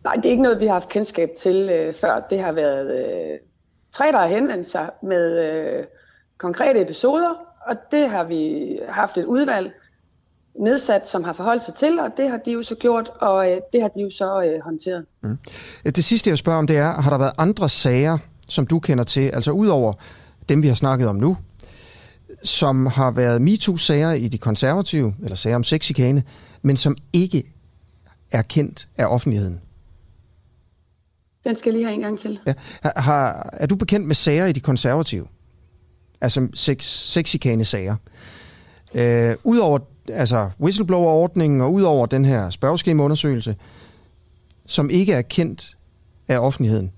[0.05, 2.27] Nej, det er ikke noget, vi har haft kendskab til øh, før.
[2.31, 3.39] Det har været øh,
[3.93, 5.85] tre, der har henvendt sig med øh,
[6.39, 7.35] konkrete episoder,
[7.67, 9.73] og det har vi haft et udvalg
[10.61, 13.61] nedsat, som har forholdt sig til, og det har de jo så gjort, og øh,
[13.73, 15.05] det har de jo så øh, håndteret.
[15.85, 18.79] Det sidste, jeg vil spørge om, det er, har der været andre sager, som du
[18.79, 19.93] kender til, altså udover
[20.49, 21.37] dem, vi har snakket om nu,
[22.43, 26.23] som har været MeToo-sager i de konservative, eller sager om sexikane,
[26.63, 27.45] men som ikke
[28.33, 29.61] er kendt af offentligheden?
[31.45, 32.39] Den skal jeg lige have en gang til.
[32.47, 32.53] Ja.
[32.97, 35.27] Har, er du bekendt med sager i de konservative?
[36.21, 37.97] Altså sex, sexikane-sager.
[38.95, 39.79] Øh, Udover
[40.13, 43.57] altså whistleblower-ordningen og udover den her spørgeskemaundersøgelse,
[44.67, 45.77] som ikke er kendt
[46.29, 46.93] af offentligheden.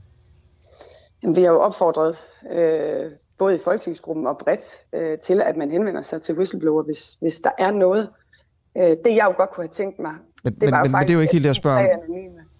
[1.22, 2.16] Jamen, vi har jo opfordret
[2.52, 4.60] øh, både i folketingsgruppen og bredt
[4.94, 8.08] øh, til, at man henvender sig til whistleblower, hvis, hvis der er noget.
[8.76, 10.12] Øh, det jeg jo godt kunne have tænkt mig,
[10.44, 12.00] Men, men, men, men det er jo ikke helt det, jeg spørger om.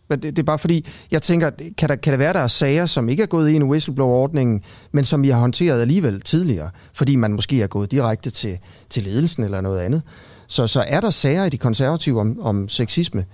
[0.09, 2.47] Men det, det er bare fordi, jeg tænker, kan der, kan der være, der er
[2.47, 6.71] sager, som ikke er gået ind i whistleblower-ordningen, men som I har håndteret alligevel tidligere,
[6.95, 8.59] fordi man måske er gået direkte til,
[8.91, 10.03] til ledelsen eller noget andet.
[10.53, 13.25] Så, så er der sager i de konservative om, om sexisme,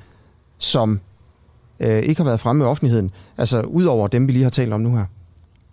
[0.58, 1.00] som
[1.80, 4.72] øh, ikke har været fremme i offentligheden, altså ud over dem, vi lige har talt
[4.72, 5.04] om nu her.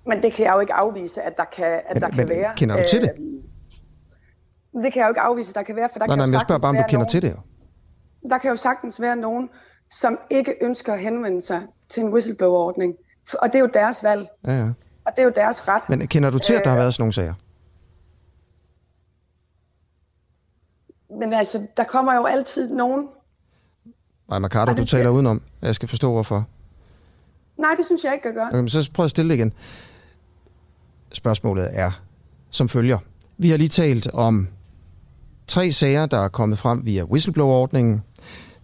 [0.07, 2.29] Men det kan jeg jo ikke afvise, at der kan, at Men- der kan men
[2.29, 2.51] være.
[2.57, 3.09] kender du til det?
[4.75, 6.17] Øh, det kan jeg jo ikke afvise, at der kan være, for der Nej, kan
[6.17, 7.37] nej, jo men jeg spørger bare, om du kender nogen, til det jo.
[8.29, 9.49] Der kan jo sagtens være nogen,
[9.89, 12.93] som ikke ønsker at henvende sig til en whistleblower-ordning.
[13.41, 14.67] Og det er jo deres valg, Ja, ja.
[15.05, 15.89] og det er jo deres ret.
[15.89, 17.33] Men kender du til, at der har Øh, været sådan nogle sager?
[21.09, 23.07] Men altså, der kommer jo altid nogen.
[24.29, 25.41] Nej, Mercado, Ej, du taler udenom.
[25.61, 26.47] Jeg skal forstå, hvorfor.
[27.57, 28.47] Nej, det synes jeg ikke, jeg gør.
[28.47, 29.53] Okay, men så prøv at stille det igen.
[31.13, 31.91] Spørgsmålet er
[32.49, 32.97] som følger.
[33.37, 34.47] Vi har lige talt om
[35.47, 38.03] tre sager, der er kommet frem via whistleblower-ordningen.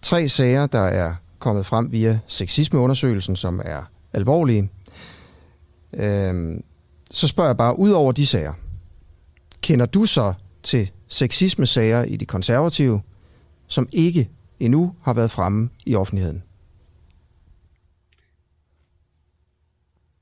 [0.02, 3.82] Tre sager, der er kommet frem via sexismeundersøgelsen, som er
[4.12, 4.70] alvorlige.
[5.92, 6.64] Øhm,
[7.10, 8.52] så spørger jeg bare, ud over de sager,
[9.62, 13.02] kender du så til sexisme-sager i de konservative,
[13.66, 16.42] som ikke endnu har været fremme i offentligheden?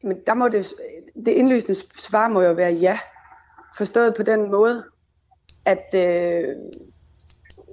[0.02, 0.74] Men der må det,
[1.14, 2.98] det indlysende svar må jo være ja.
[3.76, 4.84] Forstået på den måde,
[5.64, 6.56] at øh,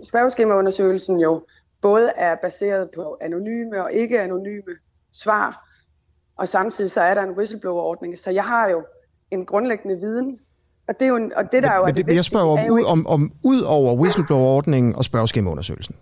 [0.03, 1.41] spørgeskemaundersøgelsen jo
[1.82, 4.76] både er baseret på anonyme og ikke anonyme
[5.11, 5.68] svar,
[6.36, 8.18] og samtidig så er der en whistleblower-ordning.
[8.18, 8.86] Så jeg har jo
[9.32, 10.39] en grundlæggende viden,
[10.88, 12.57] og det, er jo en, og det der jo er Men, det det, jeg spørger
[12.57, 15.95] er om, ud, om, om ud over whistleblower-ordningen og spørgeskemaundersøgelsen.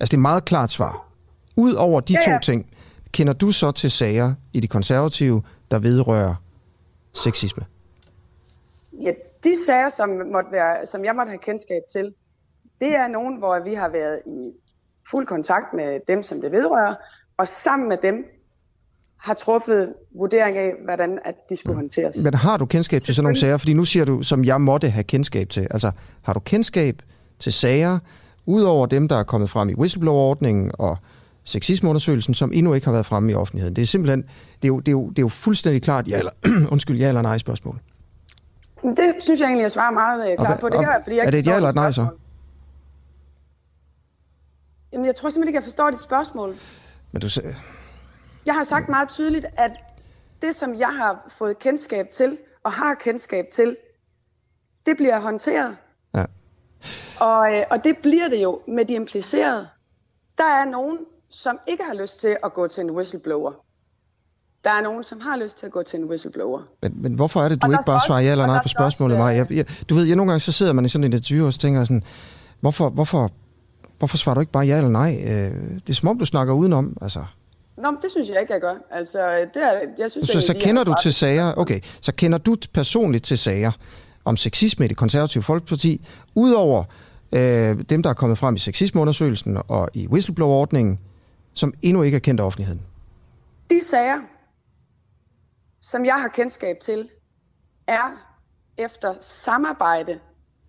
[0.00, 1.08] Altså det er et meget klart svar.
[1.56, 2.38] Ud over de Ja, to ja.
[2.38, 2.66] ting,
[3.12, 6.34] kender du så til sager i de konservative, der vedrører
[7.14, 7.64] sexisme?
[8.92, 9.12] Ja,
[9.44, 12.14] de sager, som, måtte være, som jeg måtte have kendskab til,
[12.80, 14.52] det er nogen, hvor vi har været i
[15.10, 16.94] fuld kontakt med dem, som det vedrører,
[17.36, 18.24] og sammen med dem
[19.16, 22.16] har truffet vurdering af, hvordan at de skulle håndteres.
[22.24, 23.56] Men har du kendskab til sådan nogle sager?
[23.56, 25.66] Fordi nu siger du, som jeg måtte have kendskab til.
[25.70, 25.90] Altså,
[26.22, 27.02] har du kendskab
[27.38, 27.98] til sager,
[28.46, 30.96] ud over dem, der er kommet frem i whistleblower-ordningen og
[31.44, 33.76] sexismeundersøgelsen, som endnu ikke har været fremme i offentligheden?
[33.76, 36.18] Det er simpelthen, det er jo, det er jo, det er jo fuldstændig klart, ja
[36.18, 36.30] eller,
[36.72, 37.80] undskyld, ja eller nej spørgsmål.
[38.82, 40.68] Det synes jeg egentlig, jeg svarer meget øh, klart på.
[40.68, 42.06] Det og- jeg, fordi jeg er det et ja eller et nej, så?
[44.92, 46.54] Jamen, jeg tror simpelthen ikke, jeg forstår dit spørgsmål.
[47.12, 47.28] Men du,
[48.46, 49.70] Jeg har sagt meget tydeligt, at
[50.42, 53.76] det, som jeg har fået kendskab til, og har kendskab til,
[54.86, 55.76] det bliver håndteret.
[56.14, 56.24] ja.
[57.20, 59.68] Og, øh, og det bliver det jo med de implicerede.
[60.38, 60.98] Der er nogen,
[61.30, 63.52] som ikke har lyst til at gå til en whistleblower.
[64.64, 66.62] Der er nogen, som har lyst til at gå til en whistleblower.
[66.82, 69.18] Men, men hvorfor er det, du Og ikke bare svarer ja eller nej på spørgsmålet,
[69.18, 69.36] Maja?
[69.36, 71.54] Jeg, jeg, du ved, jeg nogle gange så sidder man i sådan en interview og
[71.54, 72.02] tænker sådan,
[72.60, 73.30] hvorfor, hvorfor,
[73.98, 75.22] hvorfor svarer du ikke bare ja eller nej?
[75.24, 75.30] Øh,
[75.74, 76.96] det er som om, du snakker udenom.
[77.00, 77.24] Altså,
[77.76, 78.74] Nå, men det synes jeg ikke, jeg gør.
[78.90, 82.38] Altså, det er, jeg synes, Så, så de kender du til sager, okay, så kender
[82.38, 83.72] du personligt til sager
[84.24, 86.84] om sexisme i det konservative folkeparti, udover
[87.32, 90.98] øh, dem, der er kommet frem i sexismeundersøgelsen og i whistleblower-ordningen,
[91.54, 92.82] som endnu ikke er kendt af offentligheden?
[93.70, 94.20] De sager,
[95.80, 97.08] som jeg har kendskab til,
[97.86, 98.26] er
[98.78, 100.18] efter samarbejde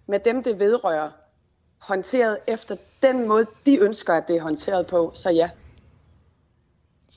[0.08, 1.10] med dem, det vedrører,
[1.78, 5.12] håndteret efter den måde, de ønsker, at det er håndteret på.
[5.14, 5.50] Så ja,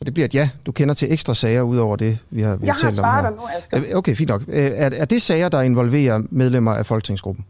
[0.01, 0.51] Så det bliver et ja.
[0.66, 3.03] Du kender til ekstra sager, udover det, vi har, vi jeg har har talt om
[3.03, 3.30] svaret her.
[3.30, 3.78] dig nu, Asger.
[3.90, 4.42] Øh, Okay, fint nok.
[4.48, 7.44] Øh, Er, er det sager, der involverer medlemmer af folketingsgruppen?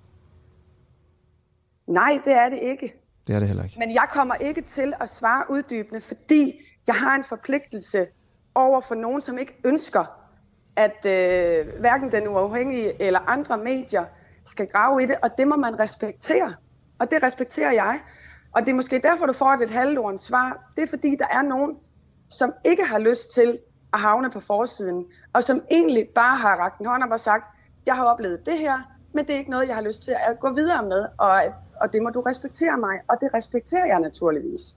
[1.87, 2.95] Nej, det er det ikke.
[3.27, 3.77] Det er det heller ikke.
[3.79, 8.07] Men jeg kommer ikke til at svare uddybende, fordi jeg har en forpligtelse
[8.55, 10.05] over for nogen, som ikke ønsker,
[10.77, 14.05] at øh, hverken den uafhængige eller andre medier
[14.45, 16.55] skal grave i det, og det må man respektere.
[16.99, 18.01] Og det respekterer jeg.
[18.53, 20.73] Og det er måske derfor, du får et, halvdårens svar.
[20.77, 21.71] Det er fordi, der er nogen,
[22.31, 23.59] som ikke har lyst til
[23.93, 27.45] at havne på forsiden, og som egentlig bare har rakt en hånd op og sagt,
[27.87, 28.79] jeg har oplevet det her,
[29.15, 31.43] men det er ikke noget, jeg har lyst til at gå videre med, og,
[31.81, 34.77] og det må du respektere mig, og det respekterer jeg naturligvis.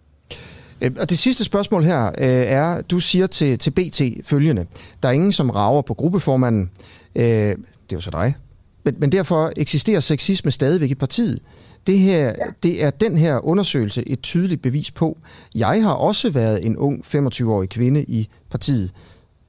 [0.81, 4.65] Øhm, og det sidste spørgsmål her øh, er, du siger til, til BT følgende.
[5.03, 6.71] Der er ingen, som rager på gruppeformanden.
[7.15, 8.35] Øh, det er jo så dig.
[8.83, 11.39] Men, men derfor eksisterer sexisme stadigvæk i partiet.
[11.87, 15.17] Det, her, det er den her undersøgelse et tydeligt bevis på.
[15.55, 18.91] Jeg har også været en ung 25-årig kvinde i partiet,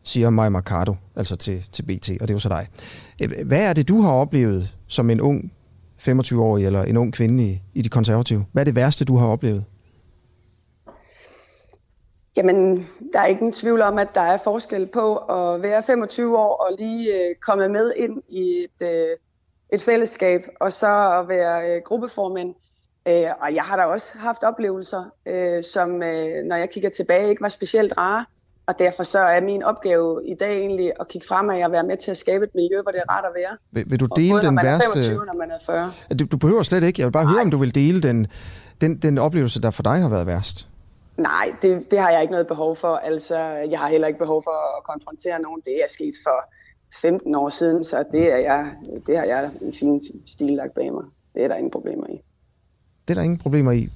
[0.03, 2.69] siger Maja Mercado, altså til, til BT, og det er jo så dig.
[3.23, 5.53] Øh, Hvad er det, du har oplevet som en ung
[6.09, 8.45] 25-årig eller en ung kvinde i, i de konservative?
[8.53, 9.65] Hvad er det værste, du har oplevet?
[12.37, 16.57] Jamen, der er ingen tvivl om, at der er forskel på at være 25 år
[16.57, 19.07] og lige øh, komme med ind i et, øh,
[19.75, 22.55] et fællesskab, og så at være øh, gruppeformand.
[23.09, 27.29] Øh, og jeg har da også haft oplevelser, øh, som øh, når jeg kigger tilbage
[27.31, 28.25] ikke var specielt rare.
[28.67, 31.97] Og derfor så er min opgave i dag egentlig at kigge fremad og være med
[31.97, 33.57] til at skabe et miljø, hvor det er rart at være.
[33.73, 35.01] Vil, vil du dele både den værste...
[35.01, 35.93] 25, når man er 40.
[36.19, 37.01] Du, du behøver slet ikke.
[37.01, 38.27] Jeg vil bare høre, om du vil dele den,
[38.81, 40.69] den, den oplevelse, der for dig har været værst.
[41.17, 42.97] Nej, det, det har jeg ikke noget behov for.
[42.97, 43.39] Altså,
[43.71, 45.61] jeg har heller ikke behov for at konfrontere nogen.
[45.65, 46.39] Det er sket for
[47.01, 48.73] 15 år siden, så det, er jeg,
[49.07, 51.05] det har jeg en fin stil lagt bag mig.
[51.35, 52.23] Det er der ingen problemer i.
[53.09, 53.89] Det er der ingen problemer i.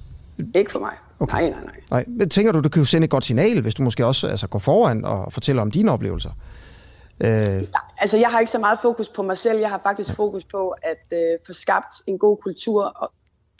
[0.55, 0.93] Ikke for mig.
[1.19, 1.33] Okay.
[1.33, 1.75] Nej, nej, nej.
[1.91, 4.27] Nej, men tænker du, du kan jo sende et godt signal, hvis du måske også
[4.27, 6.29] altså, går foran og fortæller om dine oplevelser?
[7.23, 7.63] Øh,
[8.01, 9.59] Altså, jeg har ikke så meget fokus på mig selv.
[9.59, 13.11] Jeg har faktisk fokus på at øh, få skabt en god kultur og,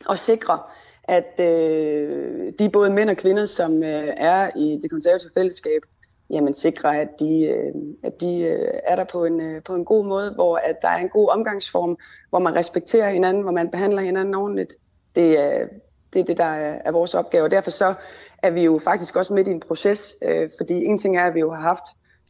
[0.06, 0.60] og sikre,
[1.04, 5.82] at øh, de både mænd og kvinder, som øh, er i det konservative fællesskab,
[6.30, 7.74] jamen sikre, at de, øh,
[8.04, 10.88] at de øh, er der på en, øh, på en god måde, hvor at der
[10.88, 11.98] er en god omgangsform,
[12.30, 14.76] hvor man respekterer hinanden, hvor man behandler hinanden ordentligt.
[15.16, 15.68] Det er
[16.14, 17.94] det, er det der er, er vores opgave, og derfor så
[18.38, 21.34] er vi jo faktisk også midt i en proces, øh, fordi en ting er, at
[21.34, 21.84] vi jo har haft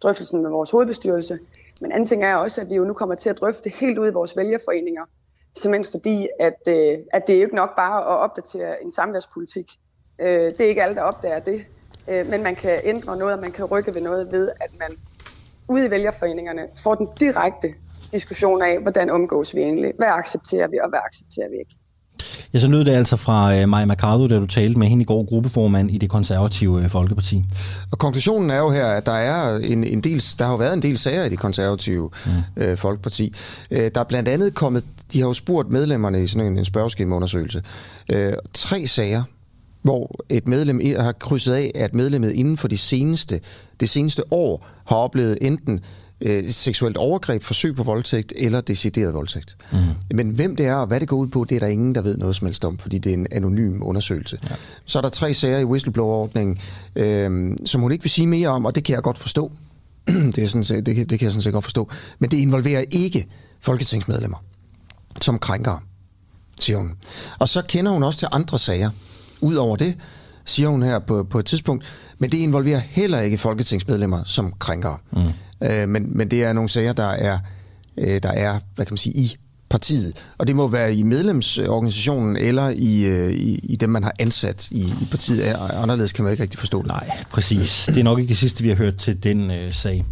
[0.03, 1.39] drøftelsen med vores hovedbestyrelse,
[1.81, 4.07] men anden ting er også, at vi jo nu kommer til at drøfte helt ud
[4.07, 5.05] i vores vælgerforeninger,
[5.57, 9.65] simpelthen fordi, at, øh, at det er jo ikke nok bare at opdatere en samværspolitik.
[10.19, 11.65] Øh, det er ikke alle, der opdager det,
[12.10, 14.97] øh, men man kan ændre noget, og man kan rykke ved noget ved, at man
[15.68, 17.68] ude i vælgerforeningerne får den direkte
[18.12, 21.76] diskussion af, hvordan omgås vi egentlig, hvad accepterer vi, og hvad accepterer vi ikke.
[22.53, 25.05] Ja, så lød det altså fra uh, Maja Mercado, da du talte med hende i
[25.05, 27.43] går, gruppeformand i det konservative uh, Folkeparti.
[27.91, 30.74] og konklusionen er jo her, at der er en, en del, der har jo været
[30.74, 32.64] en del sager i det konservative mm.
[32.64, 33.34] øh, Folkeparti.
[33.72, 36.66] Øh, der er blandt andet kommet, de har jo spurgt medlemmerne i sådan en, en
[36.66, 37.64] spørgeskemaundersøgelse,
[38.12, 39.24] øh, tre sager,
[39.82, 43.39] hvor et medlem har krydset af, at medlemmet inden for de seneste,
[43.80, 45.80] det seneste år har oplevet enten
[46.21, 49.57] øh, seksuelt overgreb, forsøg på voldtægt eller decideret voldtægt.
[49.71, 49.77] Mm.
[50.13, 52.01] Men hvem det er og hvad det går ud på, det er der ingen, der
[52.01, 54.38] ved noget som helst om, fordi det er en anonym undersøgelse.
[54.49, 54.55] Ja.
[54.86, 56.59] Så er der tre sager i whistleblower-ordningen,
[56.95, 59.51] øh, som hun ikke vil sige mere om, og det kan jeg godt forstå.
[60.36, 61.89] det, er sådan det, kan, det kan jeg sådan set godt forstå.
[62.19, 63.27] Men det involverer ikke
[63.61, 64.38] folketingsmedlemmer
[65.21, 65.84] som krænker,
[66.59, 66.91] siger hun.
[67.39, 68.89] Og så kender hun også til andre sager.
[69.41, 69.95] Udover det,
[70.45, 71.85] siger hun her på, på et tidspunkt,
[72.19, 75.01] men det involverer heller ikke folketingsmedlemmer som krænker.
[75.11, 75.67] Mm.
[75.67, 77.37] Øh, men, men det er nogle sager, der er,
[77.97, 79.35] øh, der er, hvad kan man sige, i
[79.69, 80.13] partiet.
[80.37, 84.67] Og det må være i medlemsorganisationen eller i, øh, i, i dem, man har ansat
[84.71, 85.41] i, i partiet.
[85.73, 86.87] Anderledes kan man ikke rigtig forstå det.
[86.87, 87.83] Nej, præcis.
[87.85, 90.05] Det er nok ikke det sidste, vi har hørt til den øh, sag.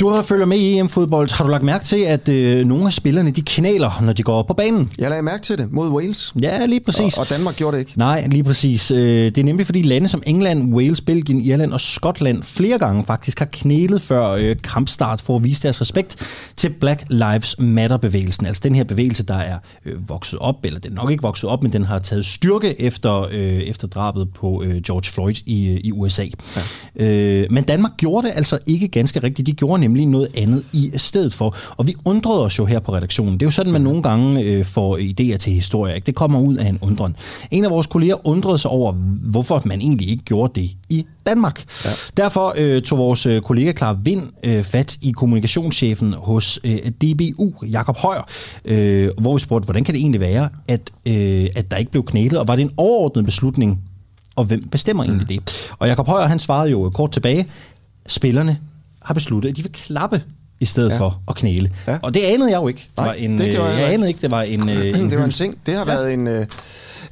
[0.00, 1.30] Du har følger med i EM-fodbold.
[1.32, 4.42] Har du lagt mærke til, at øh, nogle af spillerne de knæler, når de går
[4.42, 4.90] på banen?
[4.98, 6.34] Jeg lagde mærke til det mod Wales.
[6.42, 7.16] Ja, lige præcis.
[7.18, 7.92] Og, og Danmark gjorde det ikke.
[7.96, 8.90] Nej, lige præcis.
[8.90, 13.04] Øh, det er nemlig fordi lande som England, Wales, Belgien, Irland og Skotland flere gange
[13.04, 16.16] faktisk har knælet før øh, kampstart for at vise deres respekt
[16.56, 18.46] til Black Lives Matter-bevægelsen.
[18.46, 21.50] Altså den her bevægelse, der er øh, vokset op, eller den er nok ikke vokset
[21.50, 25.68] op, men den har taget styrke efter, øh, efter drabet på øh, George Floyd i,
[25.68, 26.24] øh, i USA.
[26.98, 27.06] Ja.
[27.06, 29.46] Øh, men Danmark gjorde det altså ikke ganske rigtigt.
[29.46, 31.56] De gjorde nemlig noget andet i stedet for.
[31.76, 33.34] Og vi undrede os jo her på redaktionen.
[33.34, 35.94] Det er jo sådan, man nogle gange øh, får idéer til historie.
[35.94, 36.06] Ikke?
[36.06, 37.16] Det kommer ud af en undren.
[37.50, 38.92] En af vores kolleger undrede sig over,
[39.22, 41.64] hvorfor man egentlig ikke gjorde det i Danmark.
[41.84, 41.90] Ja.
[42.16, 47.52] Derfor øh, tog vores øh, kollega Klar Vind øh, fat i kommunikationschefen hos øh, DBU,
[47.62, 48.22] Jakob Højer,
[48.64, 52.04] øh, hvor vi spurgte, hvordan kan det egentlig være, at, øh, at der ikke blev
[52.04, 53.80] knælet, og var det en overordnet beslutning,
[54.36, 55.10] og hvem bestemmer mm.
[55.10, 55.74] egentlig det?
[55.78, 57.46] Og Jakob Højer, han svarede jo kort tilbage,
[58.06, 58.58] spillerne
[59.06, 60.22] har besluttet, at de vil klappe
[60.60, 60.98] i stedet ja.
[60.98, 61.70] for at knæle.
[61.86, 61.98] Ja.
[62.02, 62.86] Og det anede jeg jo ikke.
[62.88, 65.10] Det Nej, var en, det gjorde jeg, jeg anede ikke, det var en, øh, en
[65.10, 65.58] det var en ting.
[65.66, 65.94] Det har ja.
[65.94, 66.26] været en...
[66.26, 66.46] Øh,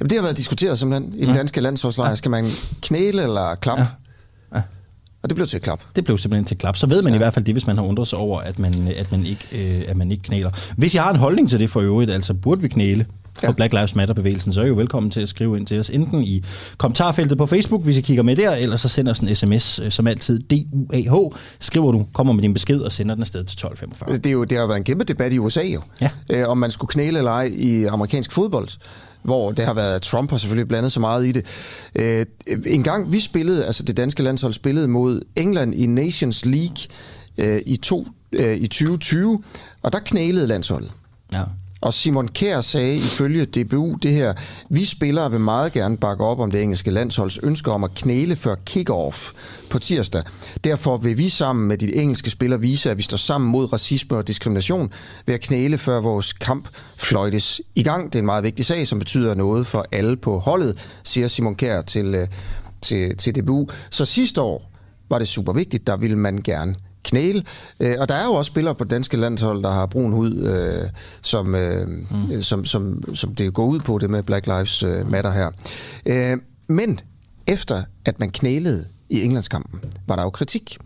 [0.01, 2.15] det har været diskuteret simpelthen i den danske landsholdslejr.
[2.15, 2.45] Skal man
[2.81, 3.87] knæle eller klappe?
[4.53, 4.57] Ja.
[4.57, 4.61] Ja.
[5.23, 5.81] Og det blev til et klap.
[5.95, 6.77] Det blev simpelthen til klap.
[6.77, 7.15] Så ved man ja.
[7.15, 9.47] i hvert fald det, hvis man har undret sig over, at man, at man, ikke,
[9.51, 10.51] øh, at man ikke knæler.
[10.77, 13.05] Hvis jeg har en holdning til det for øvrigt, altså burde vi knæle
[13.39, 13.51] for Ja.
[13.51, 16.23] Black Lives Matter-bevægelsen, så er I jo velkommen til at skrive ind til os, enten
[16.23, 16.43] i
[16.77, 19.91] kommentarfeltet på Facebook, hvis I kigger med der, eller så sender os en sms, øh,
[19.91, 21.31] som altid DUAH.
[21.59, 24.17] Skriver du, kommer med din besked og sender den afsted til 1245.
[24.17, 26.09] Det, er jo, det har været en kæmpe debat i USA jo, Ja.
[26.31, 28.67] øh, om man skulle knæle eller ej i amerikansk fodbold
[29.23, 31.45] hvor det har været, Trump har selvfølgelig blandet så meget i det.
[31.99, 32.25] Øh,
[32.67, 36.77] en gang vi spillede, altså det danske landshold spillede mod England i Nations League
[37.37, 39.43] øh, i, to, øh, i 2020,
[39.83, 40.93] og der knælede landsholdet.
[41.33, 41.41] Ja.
[41.81, 44.33] Og Simon Kjær sagde ifølge DBU det her,
[44.69, 48.35] vi spillere vil meget gerne bakke op om det engelske landsholds ønske om at knæle
[48.35, 49.31] før kick-off
[49.69, 50.23] på tirsdag.
[50.63, 54.17] Derfor vil vi sammen med de engelske spillere vise, at vi står sammen mod racisme
[54.17, 54.91] og diskrimination
[55.25, 58.05] ved at knæle før vores kamp fløjtes i gang.
[58.05, 61.55] Det er en meget vigtig sag, som betyder noget for alle på holdet, siger Simon
[61.55, 62.27] Kjær til, øh,
[62.81, 63.67] til, til DBU.
[63.89, 64.71] Så sidste år
[65.09, 67.43] var det super vigtigt, der ville man gerne knæle.
[67.79, 70.33] Øh, og der er jo også spillere på det danske landshold, der har brun hud,
[70.33, 70.89] øh,
[71.21, 72.41] som, øh, mm.
[72.41, 75.49] som, som, som det går ud på, det med Black Lives øh, Matter her.
[76.05, 76.37] Øh,
[76.67, 76.99] men
[77.47, 80.77] efter at man knælede i Englandskampen, var der jo kritik.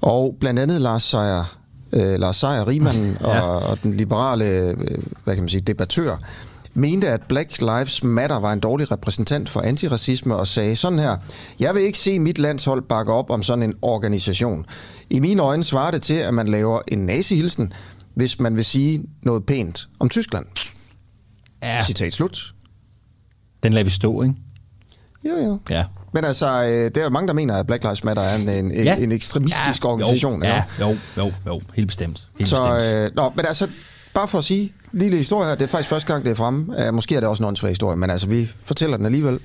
[0.00, 1.58] Og blandt andet Lars Seier,
[1.92, 3.40] øh, Lars Seier Riemann Ja.
[3.40, 4.76] og, og den liberale øh,
[5.24, 6.16] hvad kan man sige, debattør,
[6.74, 11.16] mente, at Black Lives Matter var en dårlig repræsentant for antiracisme og sagde sådan her,
[11.60, 14.64] jeg vil ikke se mit landshold bakke op om sådan en organisation.
[15.10, 17.72] I mine øjne svarer det til, at man laver en nazihilsen,
[18.14, 20.46] hvis man vil sige noget pænt om Tyskland.
[21.62, 21.82] ja.
[21.84, 22.54] Citat slut.
[23.62, 24.34] Den lader vi stå, ikke?
[25.24, 25.58] Jo, jo.
[25.70, 25.84] Ja.
[26.14, 28.70] Men altså, øh, der er mange, der mener, at Black Lives Matter er en, en,
[28.72, 28.96] ja.
[28.96, 29.88] en ekstremistisk ja.
[29.88, 30.42] organisation.
[30.42, 32.28] Jo, ja, jo, jo, jo, helt bestemt.
[32.38, 32.94] Helt Så, bestemt.
[32.94, 33.68] øh, nå, men altså,
[34.14, 36.88] bare for at sige, lille historie her, det er faktisk første gang, det er fremme.
[36.88, 39.40] Uh, måske er det også en åndssvag historie, men altså, vi fortæller den alligevel.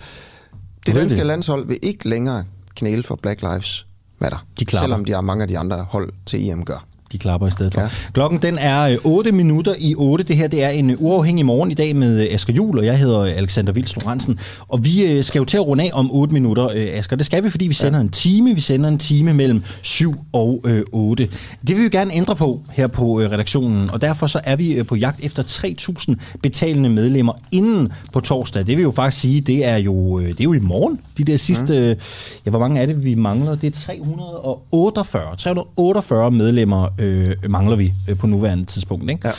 [0.86, 2.46] Det danske landshold vil ikke længere
[2.76, 3.88] knæle for Black Lives
[4.20, 4.46] Matter.
[4.60, 4.84] De klapper.
[4.84, 6.86] selvom de har mange af de andre hold til EM gør.
[7.12, 7.82] De klapper i stedet for.
[7.82, 7.88] Ja.
[7.88, 8.12] Ja.
[8.14, 10.24] Klokken den er øh, 8 minutter i 8.
[10.24, 12.86] Det her det er en øh, uafhængig morgen i dag med øh, Asger Jul, og
[12.86, 14.40] jeg hedder øh, Alexander Vils Lorentzen.
[14.68, 17.16] Og vi øh, skal jo til at runde af om 8 minutter, øh, Asger.
[17.16, 18.56] Det skal vi, fordi vi sender en time.
[18.56, 21.30] Vi sender en time mellem 7 og øh, 8.
[21.68, 24.74] Det vil vi gerne ændre på her på øh, redaktionen, og derfor så er vi
[24.74, 28.68] øh, på jagt efter 3.000 betalende medlemmer inden på torsdag.
[28.68, 31.00] Det vil jo faktisk sige, det er jo, øh, det er jo i morgen.
[31.18, 32.02] De der sidste, mm.
[32.46, 33.56] ja, hvor mange er det, vi mangler?
[33.56, 35.36] Det er 348.
[35.36, 39.10] 348 medlemmer øh, mangler vi øh, på nuværende tidspunkt.
[39.10, 39.32] Ikke?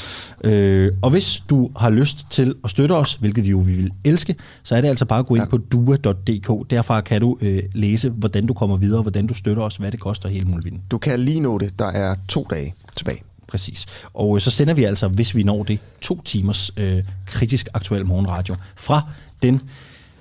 [0.44, 0.50] Ja.
[0.50, 3.92] Øh, og hvis du har lyst til at støtte os, hvilket vi jo vi vil
[4.04, 5.48] elske, så er det altså bare at gå ind ja.
[5.48, 6.70] på dua.dk.
[6.70, 10.00] Derfra kan du øh, læse, hvordan du kommer videre, hvordan du støtter os, hvad det
[10.00, 10.82] koster hele muligheden.
[10.90, 11.78] Du kan lige nå det.
[11.78, 13.22] Der er to dage tilbage.
[13.48, 13.86] Præcis.
[14.14, 18.06] Og øh, så sender vi altså, hvis vi når det, to timers øh, kritisk aktuel
[18.06, 19.02] morgenradio fra
[19.42, 19.60] den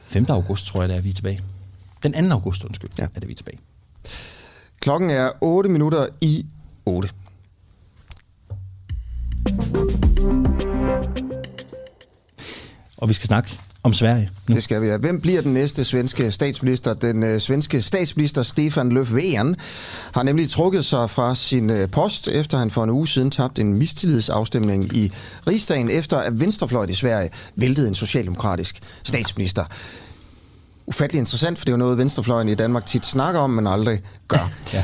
[0.06, 0.26] 5.
[0.30, 1.42] august, tror jeg, det er, vi er tilbage.
[2.04, 2.36] Den 2.
[2.36, 3.04] august, undskyld, ja.
[3.04, 3.08] Ja.
[3.16, 3.60] er det, vi er tilbage.
[4.82, 6.46] Klokken er 8 minutter i
[6.86, 7.10] 8.
[12.98, 14.56] Og vi skal snakke om Sverige nu.
[14.56, 15.00] Det skal vi have.
[15.00, 16.94] Hvem bliver den næste svenske statsminister?
[16.94, 19.56] Den øh, svenske statsminister Stefan Löfven
[20.14, 23.62] har nemlig trukket sig fra sin øh, post, efter han for en uge siden tabte
[23.62, 25.12] en mistillidsafstemning i
[25.48, 29.66] rigsdagen, efter at Venstrefløjt i Sverige væltede en socialdemokratisk statsminister.
[30.90, 34.00] Ufattelig interessant, for det er jo noget, Venstrefløjen i Danmark tit snakker om, men aldrig
[34.28, 34.52] gør.
[34.74, 34.84] ja.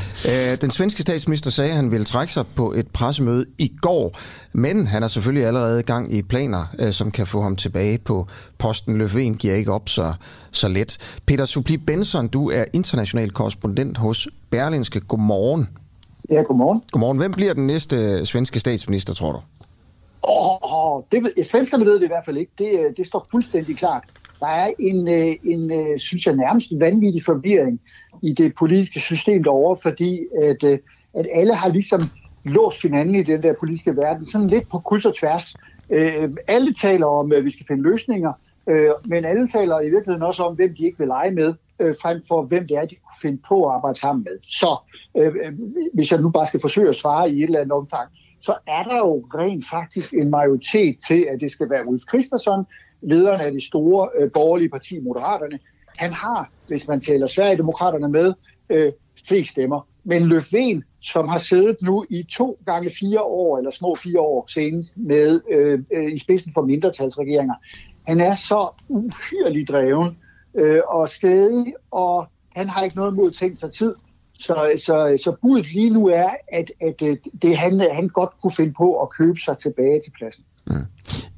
[0.52, 4.12] øh, den svenske statsminister sagde, at han ville trække sig på et pressemøde i går,
[4.52, 8.26] men han har selvfølgelig allerede gang i planer, øh, som kan få ham tilbage på
[8.58, 8.98] posten.
[8.98, 10.14] Løfven giver ikke op så,
[10.50, 10.98] så let.
[11.26, 15.00] Peter Supli Benson, du er international korrespondent hos Berlinske.
[15.00, 15.68] Godmorgen.
[16.30, 16.82] Ja, godmorgen.
[16.92, 17.18] Godmorgen.
[17.18, 19.38] Hvem bliver den næste svenske statsminister, tror du?
[20.28, 22.52] Åh, oh, det ved, svenskerne ved det i hvert fald ikke.
[22.58, 24.02] Det, det står fuldstændig klart.
[24.44, 27.80] Der er en, øh, en, øh, synes jeg, nærmest vanvittig forvirring
[28.22, 30.78] i det politiske system derovre, fordi at, øh,
[31.14, 32.00] at alle har ligesom
[32.44, 35.56] låst hinanden i den der politiske verden, sådan lidt på kryds og tværs.
[35.90, 38.32] Øh, alle taler om, at vi skal finde løsninger,
[38.68, 41.94] øh, men alle taler i virkeligheden også om, hvem de ikke vil lege med, øh,
[42.02, 44.38] frem for hvem det er, de kunne finde på at arbejde sammen med.
[44.42, 44.76] Så
[45.16, 45.32] øh,
[45.94, 48.08] hvis jeg nu bare skal forsøge at svare i et eller andet omfang,
[48.40, 52.64] så er der jo rent faktisk en majoritet til, at det skal være Ulf Christensen,
[53.04, 55.58] lederen af det store øh, borgerlige parti Moderaterne.
[55.96, 58.34] Han har, hvis man tæller Sverigedemokraterne med,
[58.70, 58.92] øh,
[59.28, 59.86] flest stemmer.
[60.04, 64.46] Men Løfven, som har siddet nu i to gange fire år, eller små fire år
[64.48, 67.54] senest, med øh, øh, i spidsen for mindretalsregeringer,
[68.06, 70.18] han er så uhyrligt dreven
[70.54, 72.26] øh, og skædig, og
[72.56, 73.94] han har ikke noget mod tænkt sig tid.
[74.38, 78.52] Så, så, så budet lige nu er, at, at øh, det, han, han godt kunne
[78.52, 80.44] finde på at købe sig tilbage til pladsen.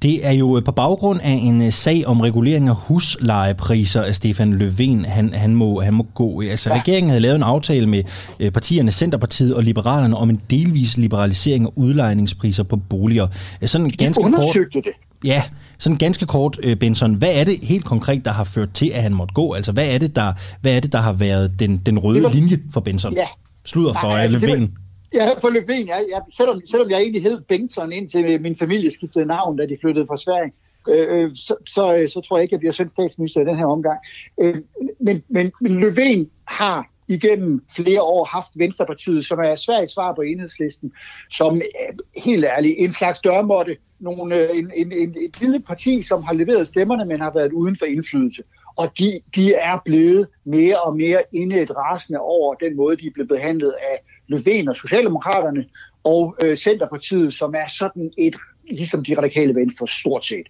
[0.03, 4.53] Det er jo på baggrund af en øh, sag om regulering af huslejepriser, at Stefan
[4.53, 6.43] Løfven han, han, må, han må gå.
[6.43, 6.81] Altså, ja.
[6.81, 8.03] Regeringen havde lavet en aftale med
[8.41, 13.27] øh, partierne Centerpartiet og Liberalerne om en delvis liberalisering af udlejningspriser på boliger.
[13.65, 14.87] Sådan De ganske kort, det.
[15.25, 15.43] Ja,
[15.79, 17.15] sådan ganske kort, øh, Benson.
[17.15, 19.53] Hvad er det helt konkret, der har ført til, at han måtte gå?
[19.53, 22.33] Altså, hvad er det, der, hvad er det, der har været den, den røde var,
[22.33, 23.15] linje for Benson?
[23.15, 23.27] Ja.
[23.65, 24.73] Sluder for Nej, altså, Løfven.
[25.15, 29.27] Ja, for Løfven, ja, ja, selvom, selvom jeg egentlig hed Bengtsson indtil min familie skiftede
[29.27, 30.53] navn, da de flyttede fra Sverige,
[30.89, 33.45] øh, øh så, så, øh, så tror jeg ikke, at jeg bliver svensk statsminister i
[33.45, 33.99] den her omgang.
[34.41, 34.57] Øh,
[35.01, 40.93] men, men Løfven har igennem flere år haft Venstrepartiet, som er svært svar på enhedslisten,
[41.31, 46.23] som øh, helt ærligt en slags dørmåtte, nogle, en, en, en, et lille parti, som
[46.23, 48.43] har leveret stemmerne, men har været uden for indflydelse.
[48.77, 53.07] Og de, de er blevet mere og mere inde et rasende over den måde, de
[53.07, 55.67] er blevet behandlet af Løven og Socialdemokraterne
[56.05, 58.37] og øh, Centerpartiet, som er sådan et,
[58.71, 60.47] ligesom de radikale venstre stort set.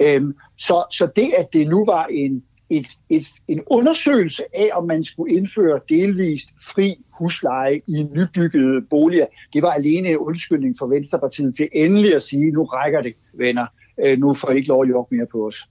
[0.00, 4.86] Øhm, så, så det, at det nu var en, et, et, en undersøgelse af, om
[4.86, 10.86] man skulle indføre delvist fri husleje i nybyggede boliger, det var alene en undskyldning for
[10.86, 13.66] Venstrepartiet til endelig at sige, nu rækker det, venner,
[14.04, 15.68] øh, nu får I ikke lov at jokke mere på os.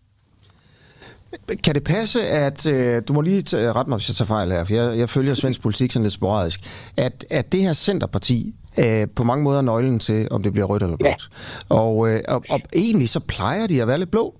[1.64, 4.64] Kan det passe, at, øh, du må lige rette mig, hvis jeg tager fejl her,
[4.64, 6.60] for jeg, jeg følger svensk politik sådan lidt sporadisk,
[6.98, 10.84] at, at det her Centerparti øh, på mange måder nøglen til, om det bliver rødt
[10.84, 11.30] eller blåt.
[11.70, 11.76] Ja.
[11.76, 14.36] Og, øh, og, og egentlig så plejer de at være lidt blå.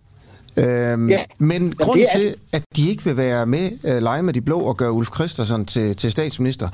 [0.58, 1.24] Øhm, ja.
[1.38, 2.18] Men grunden er...
[2.18, 5.10] til, at de ikke vil være med, øh, lege med de blå og gøre Ulf
[5.16, 6.70] Christensen til, til statsminister,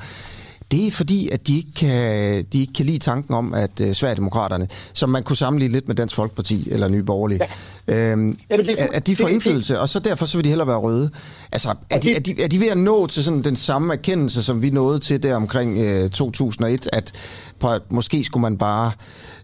[0.70, 3.92] det er fordi, at de ikke kan, de ikke kan lide tanken om, at uh,
[3.92, 7.40] Sverigedemokraterne, som man kunne sammenligne lidt med Dansk Folkeparti eller Nye Borgerlige,
[7.88, 7.94] ja.
[7.94, 10.68] øhm, det, at, at de får indflydelse, det, og så derfor så vil de hellere
[10.68, 11.10] være røde.
[11.52, 14.42] Altså, er de, er, de, er de ved at nå til sådan den samme erkendelse,
[14.42, 17.12] som vi nåede til der omkring uh, 2001, at,
[17.60, 18.92] på, måske skulle man bare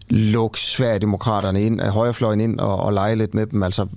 [0.09, 3.63] lukke Sverigedemokraterne ind, højrefløjen ind og, og lege lidt med dem?
[3.63, 3.87] Altså,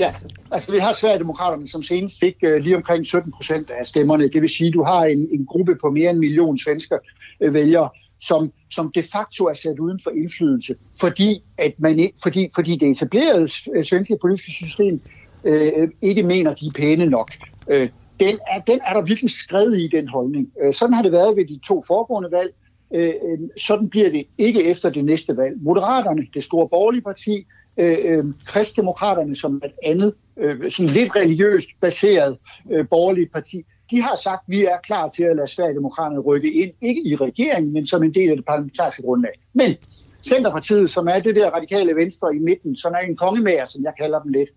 [0.00, 0.14] Ja,
[0.50, 4.28] altså vi har Sverigedemokraterne, som senest fik øh, lige omkring 17 procent af stemmerne.
[4.28, 6.98] Det vil sige, at du har en, en gruppe på mere end en million svensker
[7.40, 7.88] øh, vælgere,
[8.20, 12.90] som, som de facto er sat uden for indflydelse, fordi, at man, fordi, fordi det
[12.90, 15.00] etablerede øh, svenske politiske system
[15.44, 17.30] øh, ikke mener, de er pæne nok.
[17.68, 17.88] Øh,
[18.20, 20.52] den, er, den er der virkelig skrevet i, den holdning.
[20.62, 22.54] Øh, sådan har det været ved de to foregående valg.
[22.94, 25.54] Øh, øh sådan bliver det ikke efter det næste valg.
[25.62, 27.46] Moderaterne, det store borgerlige parti,
[27.78, 32.38] øh, øh, kristdemokraterne som et andet, øh, sådan lidt religiøst baseret
[32.70, 36.52] øh, borgerligt parti, de har sagt, at vi er klar til at lade Sverigedemokraterne rykke
[36.52, 39.32] ind, ikke i regeringen, men som en del af det parlamentariske grundlag.
[39.52, 39.76] Men
[40.22, 43.92] Centerpartiet, som er det der radikale venstre i midten, som er en kongemager, som jeg
[44.00, 44.50] kalder dem lidt,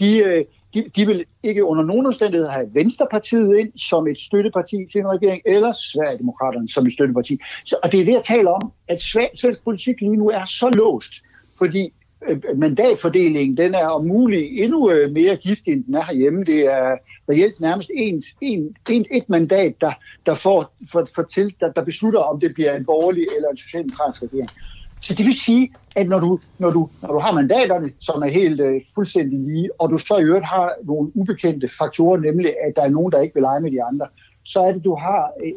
[0.00, 0.44] de, øh,
[0.74, 5.08] de, de vil ikke under nogen omstændigheder have Venstrepartiet ind som et støtteparti til en
[5.08, 7.38] regering, eller Sverigedemokraterne som et støtteparti.
[7.64, 10.70] Så, og det er det, jeg taler om, at svensk politik lige nu er så
[10.70, 11.12] låst,
[11.58, 11.92] fordi
[12.28, 16.44] Øh, øh, mandatfordelingen, den er om muligt endnu øh, mere giftig, end den er herhjemme.
[16.44, 16.96] Det er
[17.28, 19.92] reelt nærmest ens, en, en, et mandat, der,
[20.26, 23.56] der, får, for, for til, der, der beslutter, om det bliver en borgerlig eller en
[23.56, 24.48] socialdemokratisk regering.
[25.00, 28.28] Så det vil sige, at når du, når du, når du har mandaterne, som er
[28.28, 32.76] helt øh, fuldstændig lige, og du så i øvrigt har nogle ubekendte faktorer, nemlig at
[32.76, 34.06] der er nogen, der ikke vil lege med de andre,
[34.44, 35.54] så er det, du har et,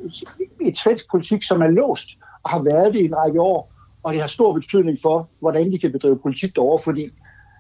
[0.62, 2.10] et svensk politik, som er låst
[2.44, 3.74] og har været det i en række år,
[4.04, 7.10] og det har stor betydning for, hvordan de kan bedrive politik derovre, fordi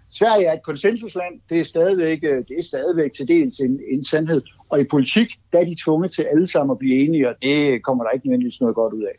[0.10, 4.06] Sverige er et konsensusland, det er stadigvæk, øh, det er stadigvæk til dels en, en
[4.06, 7.36] sandhed, og i politik, der er de tvunget til alle sammen at blive enige, og
[7.42, 9.16] det kommer der ikke nødvendigvis noget godt ud af.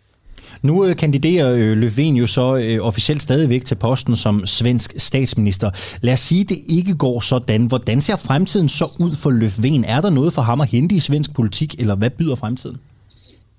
[0.62, 5.70] Nu øh, kandiderer øh, Löfven jo så øh, officielt stadigvæk til posten som svensk statsminister.
[6.00, 7.66] Lad os sige, at det ikke går sådan.
[7.66, 9.90] Hvordan ser fremtiden så ud for Löfven?
[9.90, 12.76] Er der noget for ham at hente i svensk politik, eller hvad byder fremtiden?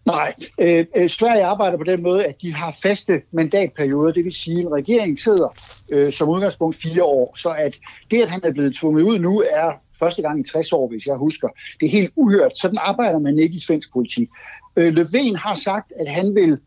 [0.05, 4.33] Nej, øh, øh, Sverige arbejder på den måde, at de har faste mandatperioder, det vil
[4.33, 5.55] sige, at en regering sidder
[5.91, 7.79] øh, som udgangspunkt fire år, så at
[8.11, 11.05] det, at han er blevet tvunget ud nu, er første gang i 60 år, hvis
[11.05, 11.47] jeg husker.
[11.79, 12.57] Det er helt uhørt.
[12.57, 14.29] Sådan arbejder man ikke i svensk politik.
[14.75, 16.59] Øh, Löfven har sagt, at han vil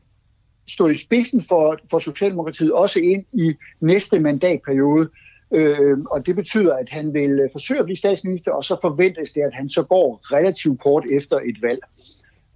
[0.68, 5.10] stå i spidsen for, for Socialdemokratiet også ind i næste mandatperiode.
[5.54, 9.32] Øh, og det betyder, at han vil øh, forsøge at blive statsminister, og så forventes
[9.32, 11.80] det, at han så går relativt kort efter et valg.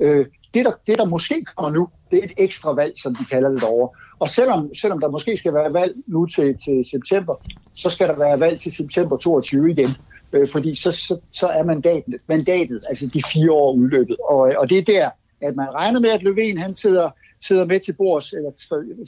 [0.01, 3.24] Øh, det, der, det, der måske kommer nu, det er et ekstra valg, som de
[3.24, 3.88] kalder det over.
[4.18, 7.34] Og selvom, selvom der måske skal være valg nu til, til september,
[7.74, 9.90] så skal der være valg til september 22 igen.
[10.32, 14.16] Øh, fordi så, så, så er mandatet, mandatet, altså de fire år udløbet.
[14.28, 17.11] Og, og det er der, at man regner med, at Løven han sidder,
[17.46, 18.51] sidder med til bords, eller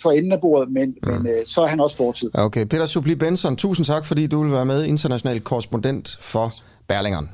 [0.03, 1.13] for, enden af bordet, men, mm.
[1.13, 2.31] men øh, så er han også fortid.
[2.35, 6.53] Okay, Peter Supli Benson, tusind tak, fordi du vil være med, international korrespondent for
[6.89, 7.31] Berlingeren.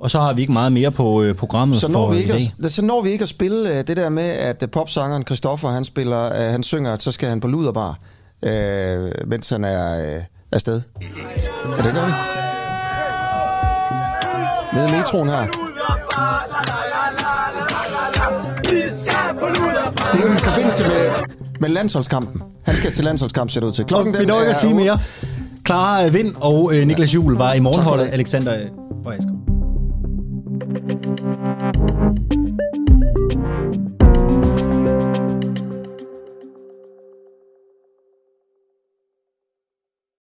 [0.00, 2.34] Og så har vi ikke meget mere på øh, programmet så når for vi ikke
[2.34, 2.54] i dag.
[2.64, 5.68] At, så når vi ikke at spille øh, det der med, at øh, popsangeren Christoffer,
[5.68, 7.98] han, spiller, øh, han synger, at så skal han på luderbar,
[8.42, 10.22] øh, mens han er øh,
[10.52, 10.80] afsted.
[11.00, 11.06] Ja,
[11.82, 12.12] det gør vi.
[14.76, 15.46] Nede i metroen her.
[20.12, 21.10] Det er jo i forbindelse med,
[21.60, 22.42] med landsholdskampen.
[22.64, 23.84] Han skal til landsholdskamp, ser det ud til.
[23.84, 24.98] Klokken Vi når ikke er at sige mere.
[25.66, 28.08] Clara Vind og øh, Niklas Juhl var i morgenholdet.
[28.12, 28.58] Alexander